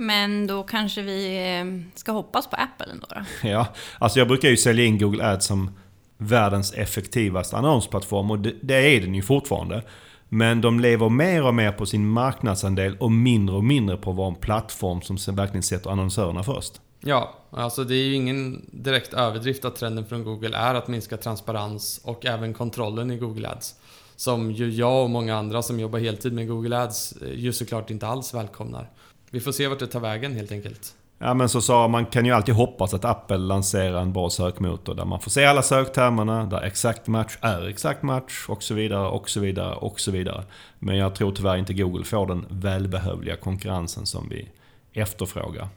[0.00, 3.16] Men då kanske vi eh, ska hoppas på Apple ändå då?
[3.48, 3.66] Ja,
[3.98, 5.70] alltså jag brukar ju sälja in Google Ads som
[6.18, 9.82] världens effektivaste annonsplattform och det, det är den ju fortfarande.
[10.28, 14.16] Men de lever mer och mer på sin marknadsandel och mindre och mindre på att
[14.16, 16.80] vara en plattform som verkligen sätter annonsörerna först.
[17.00, 21.16] Ja, alltså det är ju ingen direkt överdrift att trenden från Google är att minska
[21.16, 23.74] transparens och även kontrollen i Google Ads.
[24.16, 27.90] Som ju jag och många andra som jobbar heltid med Google Ads eh, ju såklart
[27.90, 28.90] inte alls välkomnar.
[29.30, 30.94] Vi får se vart det tar vägen helt enkelt.
[31.18, 34.94] Ja men så sa man kan ju alltid hoppas att Apple lanserar en bra sökmotor
[34.94, 39.08] där man får se alla söktermerna, där exakt match är exakt match och så vidare
[39.08, 40.44] och så vidare och så vidare.
[40.78, 44.48] Men jag tror tyvärr inte Google får den välbehövliga konkurrensen som vi
[44.92, 45.68] efterfrågar.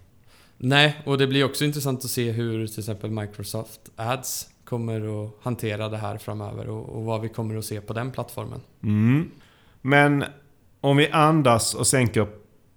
[0.58, 5.32] Nej, och det blir också intressant att se hur till exempel Microsoft Ads kommer att
[5.42, 8.62] hantera det här framöver och, och vad vi kommer att se på den plattformen.
[8.84, 9.32] Mm.
[9.82, 10.24] Men
[10.82, 12.28] om vi andas och sänker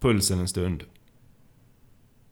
[0.05, 0.83] pulsen en stund.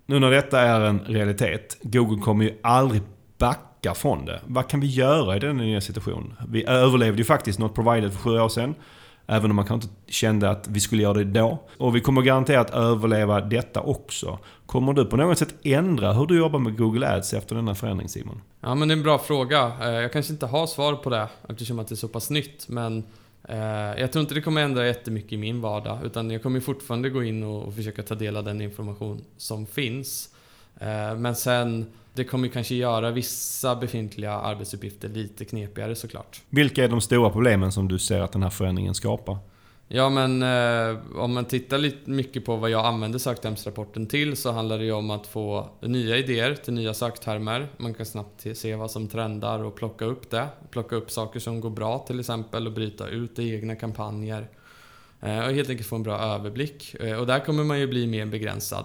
[0.06, 3.02] Nu när detta är en realitet, Google kommer ju aldrig
[3.38, 4.40] backa från det.
[4.46, 6.34] Vad kan vi göra i den nya situationen?
[6.48, 8.74] Vi överlevde ju faktiskt Not Provided för sju år sedan.
[9.26, 11.62] Även om man kanske inte kände att vi skulle göra det då.
[11.78, 14.38] Och vi kommer garanterat överleva detta också.
[14.66, 18.08] Kommer du på något sätt ändra hur du jobbar med Google Ads efter denna förändring
[18.08, 18.40] Simon?
[18.60, 19.72] Ja men det är en bra fråga.
[19.80, 22.68] Eh, jag kanske inte har svar på det eftersom att det är så pass nytt.
[22.68, 23.04] Men
[23.52, 25.98] Eh, jag tror inte det kommer ändra jättemycket i min vardag.
[26.04, 30.28] Utan jag kommer fortfarande gå in och försöka ta del av den information som finns.
[30.80, 36.40] Eh, men sen, det kommer kanske göra vissa befintliga arbetsuppgifter lite knepigare såklart.
[36.48, 39.38] Vilka är de stora problemen som du ser att den här förändringen skapar?
[39.94, 44.52] Ja men eh, om man tittar lite mycket på vad jag använder söktermsrapporten till så
[44.52, 47.68] handlar det ju om att få nya idéer till nya söktermer.
[47.76, 50.46] Man kan snabbt se vad som trendar och plocka upp det.
[50.70, 54.48] Plocka upp saker som går bra till exempel och bryta ut i egna kampanjer.
[55.20, 56.94] Eh, och helt enkelt få en bra överblick.
[56.94, 58.84] Eh, och där kommer man ju bli mer begränsad.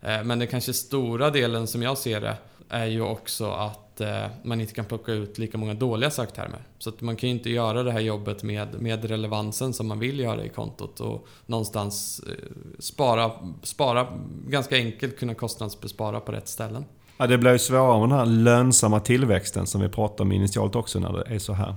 [0.00, 2.36] Eh, men den kanske stora delen som jag ser det
[2.68, 6.62] är ju också att eh, man inte kan plocka ut lika många dåliga söktermer.
[6.78, 9.98] Så att man kan ju inte göra det här jobbet med, med relevansen som man
[9.98, 12.34] vill göra i kontot och någonstans eh,
[12.78, 13.30] spara,
[13.62, 14.06] spara,
[14.46, 16.84] ganska enkelt kunna kostnadsbespara på rätt ställen.
[17.16, 20.76] Ja, det blir ju svårare med den här lönsamma tillväxten som vi pratade om initialt
[20.76, 21.74] också när det är så här.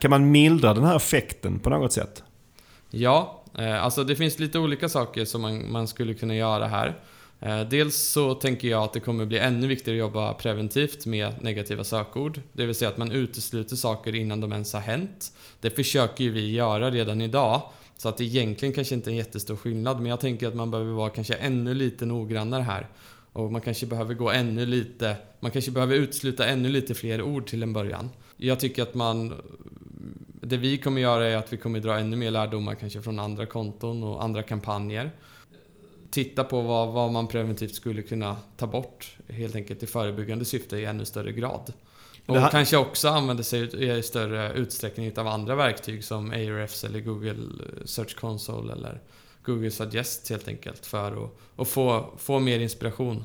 [0.00, 2.22] Kan man mildra den här effekten på något sätt?
[2.90, 3.44] Ja,
[3.80, 6.94] alltså det finns lite olika saker som man, man skulle kunna göra här.
[7.46, 11.42] Eh, dels så tänker jag att det kommer bli ännu viktigare att jobba preventivt med
[11.42, 12.40] negativa sökord.
[12.52, 15.32] Det vill säga att man utesluter saker innan de ens har hänt.
[15.60, 17.62] Det försöker ju vi göra redan idag.
[17.96, 20.70] Så att det egentligen kanske inte är en jättestor skillnad, men jag tänker att man
[20.70, 22.88] behöver vara kanske ännu lite noggrannare här.
[23.32, 27.46] Och man kanske behöver gå ännu lite, man kanske behöver utesluta ännu lite fler ord
[27.46, 28.10] till en början.
[28.36, 29.34] Jag tycker att man,
[30.40, 33.46] det vi kommer göra är att vi kommer dra ännu mer lärdomar kanske från andra
[33.46, 35.10] konton och andra kampanjer
[36.16, 40.76] titta på vad, vad man preventivt skulle kunna ta bort helt enkelt i förebyggande syfte
[40.76, 41.72] i ännu större grad.
[42.26, 42.50] Och här...
[42.50, 47.36] kanske också använda sig i större utsträckning av andra verktyg som Ahrefs eller Google
[47.84, 49.00] Search Console eller
[49.42, 53.24] Google Suggest helt enkelt för att, att få, få mer inspiration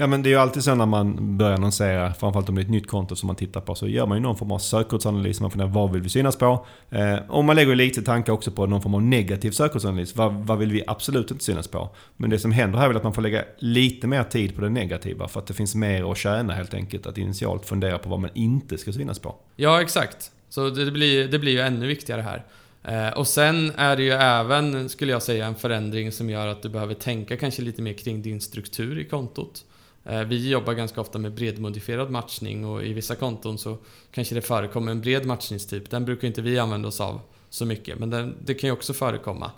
[0.00, 2.64] Ja men det är ju alltid så när man börjar annonsera, framförallt om det är
[2.64, 5.40] ett nytt konto som man tittar på, så gör man ju någon form av sökordsanalys.
[5.40, 6.66] Man funderar vad vill vi synas på?
[6.90, 10.16] Eh, och man lägger lite tankar också på någon form av negativ sökordsanalys.
[10.16, 11.90] Vad, vad vill vi absolut inte synas på?
[12.16, 14.60] Men det som händer här är väl att man får lägga lite mer tid på
[14.60, 15.28] det negativa.
[15.28, 17.06] För att det finns mer att tjäna helt enkelt.
[17.06, 19.34] Att initialt fundera på vad man inte ska synas på.
[19.56, 20.30] Ja exakt.
[20.48, 22.44] Så det blir, det blir ju ännu viktigare här.
[22.84, 26.62] Eh, och sen är det ju även, skulle jag säga, en förändring som gör att
[26.62, 29.64] du behöver tänka kanske lite mer kring din struktur i kontot.
[30.04, 33.78] Eh, vi jobbar ganska ofta med bredmodifierad matchning och i vissa konton så
[34.10, 35.90] kanske det förekommer en bred matchningstyp.
[35.90, 37.20] Den brukar inte vi använda oss av
[37.50, 39.50] så mycket, men den, det kan ju också förekomma.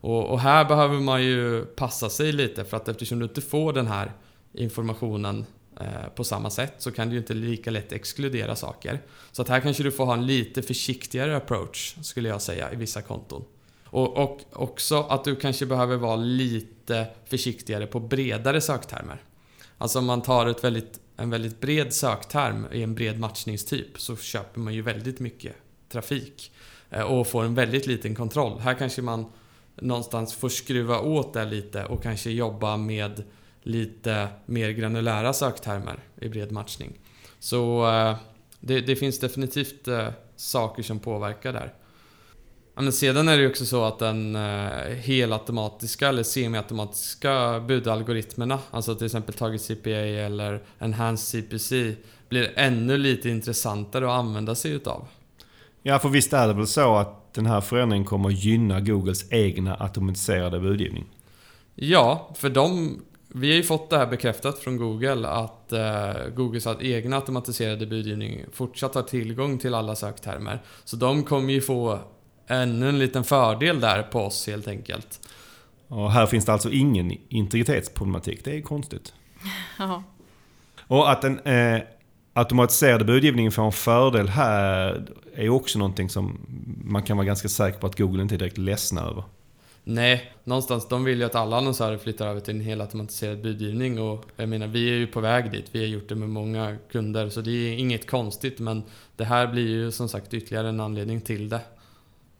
[0.00, 3.72] Och, och, här behöver man ju passa sig lite för att eftersom du inte får
[3.72, 4.12] den här
[4.52, 5.46] informationen
[5.80, 9.00] eh, på samma sätt så kan du ju inte lika lätt exkludera saker.
[9.32, 12.76] Så att här kanske du får ha en lite försiktigare approach skulle jag säga i
[12.76, 13.44] vissa konton.
[13.84, 19.22] Och, och också att du kanske behöver vara lite försiktigare på bredare söktermer.
[19.80, 24.16] Alltså om man tar ett väldigt, en väldigt bred sökterm i en bred matchningstyp så
[24.16, 25.56] köper man ju väldigt mycket
[25.88, 26.52] trafik
[26.90, 28.60] eh, och får en väldigt liten kontroll.
[28.60, 29.32] Här kanske man
[29.76, 33.22] någonstans får skruva åt det lite och kanske jobba med
[33.62, 36.98] lite mer granulära söktermer i bred matchning.
[37.38, 38.16] Så eh,
[38.60, 41.74] det, det finns definitivt eh, saker som påverkar där.
[42.74, 48.94] Men sedan är det ju också så att den eh, helautomatiska eller semiautomatiska budalgoritmerna, alltså
[48.94, 51.94] till exempel Target CPA eller Enhanced CPC,
[52.28, 55.06] blir ännu lite intressantare att använda sig utav.
[55.82, 59.32] Ja, för visst är det väl så att den här förändringen kommer att gynna Googles
[59.32, 61.06] egna automatiserade budgivning?
[61.74, 62.98] Ja, för de
[63.34, 68.44] vi har ju fått det här bekräftat från Google att eh, Googles egna automatiserade budgivning
[68.52, 70.62] fortsatt har tillgång till alla söktermer.
[70.84, 71.98] Så de kommer ju få
[72.50, 75.20] ännu en liten fördel där på oss helt enkelt.
[75.88, 78.44] Och här finns det alltså ingen integritetsproblematik.
[78.44, 79.14] Det är konstigt.
[79.78, 80.02] Ja.
[80.86, 81.82] Och att den eh,
[82.32, 85.02] automatiserade budgivningen får en fördel här
[85.34, 86.40] är också någonting som
[86.84, 89.24] man kan vara ganska säker på att Google inte är direkt ledsna över.
[89.84, 94.24] Nej, någonstans de vill ju att alla annonsörer flyttar över till en helautomatiserad budgivning och
[94.36, 95.66] jag menar vi är ju på väg dit.
[95.72, 98.82] Vi har gjort det med många kunder så det är inget konstigt men
[99.16, 101.60] det här blir ju som sagt ytterligare en anledning till det.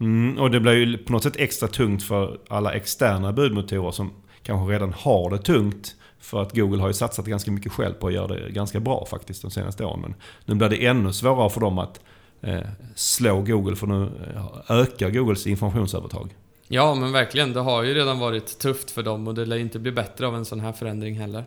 [0.00, 4.12] Mm, och det blir ju på något sätt extra tungt för alla externa budmotorer som
[4.42, 5.96] kanske redan har det tungt.
[6.20, 9.06] För att Google har ju satsat ganska mycket själv på att göra det ganska bra
[9.10, 10.00] faktiskt de senaste åren.
[10.00, 12.00] Men nu blir det ännu svårare för dem att
[12.40, 12.60] eh,
[12.94, 16.34] slå Google för nu eh, ökar Googles informationsövertag.
[16.68, 19.78] Ja men verkligen, det har ju redan varit tufft för dem och det lär inte
[19.78, 21.44] bli bättre av en sån här förändring heller.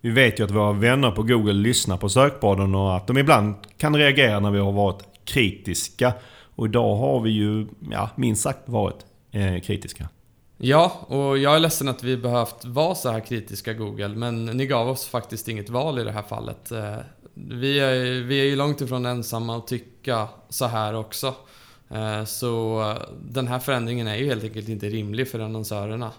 [0.00, 3.54] Vi vet ju att våra vänner på Google lyssnar på sökpodden och att de ibland
[3.78, 6.12] kan reagera när vi har varit kritiska.
[6.56, 10.08] Och idag har vi ju, ja, minst sagt varit eh, kritiska.
[10.58, 14.66] Ja, och jag är ledsen att vi behövt vara så här kritiska Google, men ni
[14.66, 16.72] gav oss faktiskt inget val i det här fallet.
[16.72, 16.96] Eh,
[17.34, 21.34] vi är, vi är ju långt ifrån ensamma att tycka så här också.
[21.90, 22.82] Eh, så
[23.28, 26.10] den här förändringen är ju helt enkelt inte rimlig för annonsörerna.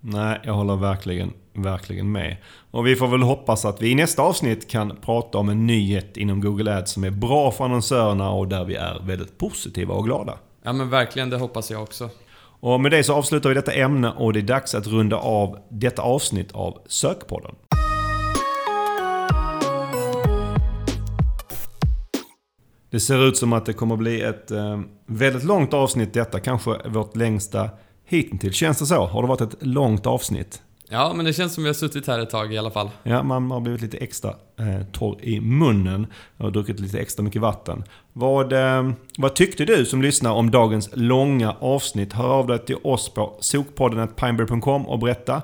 [0.00, 2.36] Nej, jag håller verkligen, verkligen med.
[2.70, 6.16] Och vi får väl hoppas att vi i nästa avsnitt kan prata om en nyhet
[6.16, 10.04] inom Google Ads som är bra för annonsörerna och där vi är väldigt positiva och
[10.04, 10.38] glada.
[10.62, 12.10] Ja men verkligen, det hoppas jag också.
[12.60, 15.58] Och med det så avslutar vi detta ämne och det är dags att runda av
[15.68, 17.54] detta avsnitt av Sökpodden.
[22.90, 26.40] Det ser ut som att det kommer bli ett eh, väldigt långt avsnitt detta.
[26.40, 27.70] Kanske vårt längsta
[28.04, 28.56] hittills.
[28.56, 29.06] Känns det så?
[29.06, 30.62] Har det varit ett långt avsnitt?
[30.92, 32.90] Ja, men det känns som vi har suttit här ett tag i alla fall.
[33.02, 37.42] Ja, man har blivit lite extra eh, torr i munnen och druckit lite extra mycket
[37.42, 37.84] vatten.
[38.12, 42.12] Vad, eh, vad tyckte du som lyssnar om dagens långa avsnitt?
[42.12, 45.42] Hör av dig till oss på sokpodden.pineberry.com och berätta.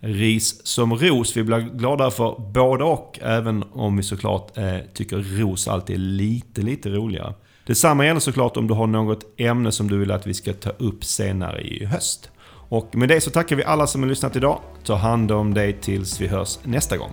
[0.00, 1.36] Ris som ros.
[1.36, 6.00] Vi blir glada för både och, även om vi såklart eh, tycker ros alltid är
[6.00, 7.34] lite, lite roligare.
[7.66, 10.70] Detsamma gäller såklart om du har något ämne som du vill att vi ska ta
[10.70, 12.30] upp senare i höst.
[12.70, 14.60] Och med det så tackar vi alla som har lyssnat idag.
[14.84, 17.10] Ta hand om dig tills vi hörs nästa gång.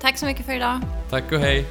[0.00, 0.80] Tack så mycket för idag.
[1.10, 1.66] Tack och hej.